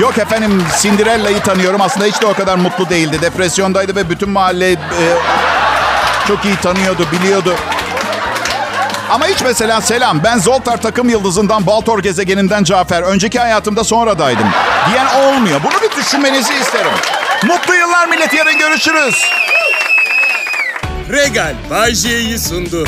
Yok 0.00 0.18
efendim, 0.18 0.62
Cinderella'yı 0.82 1.40
tanıyorum. 1.40 1.80
Aslında 1.80 2.06
hiç 2.06 2.22
de 2.22 2.26
o 2.26 2.34
kadar 2.34 2.56
mutlu 2.56 2.88
değildi. 2.88 3.18
Depresyondaydı 3.22 3.96
ve 3.96 4.10
bütün 4.10 4.30
mahalle 4.30 4.72
e, 4.72 4.76
çok 6.28 6.44
iyi 6.44 6.56
tanıyordu, 6.56 7.06
biliyordu. 7.12 7.54
Ama 9.10 9.26
hiç 9.26 9.42
mesela 9.42 9.80
selam 9.80 10.24
ben 10.24 10.38
Zoltar 10.38 10.82
takım 10.82 11.08
yıldızından 11.08 11.66
Baltor 11.66 11.98
gezegeninden 12.02 12.64
Cafer. 12.64 13.02
Önceki 13.02 13.38
hayatımda 13.38 13.84
sonradaydım. 13.84 14.46
Diyen 14.90 15.06
olmuyor. 15.06 15.60
Bunu 15.64 15.90
bir 15.90 15.96
düşünmenizi 15.96 16.54
isterim. 16.54 16.92
Mutlu 17.44 17.74
yıllar 17.74 18.08
millet 18.08 18.34
yarın 18.34 18.58
görüşürüz. 18.58 19.24
Regal 21.12 21.54
Bay 21.70 21.94
J'yi 21.94 22.38
sundu. 22.38 22.84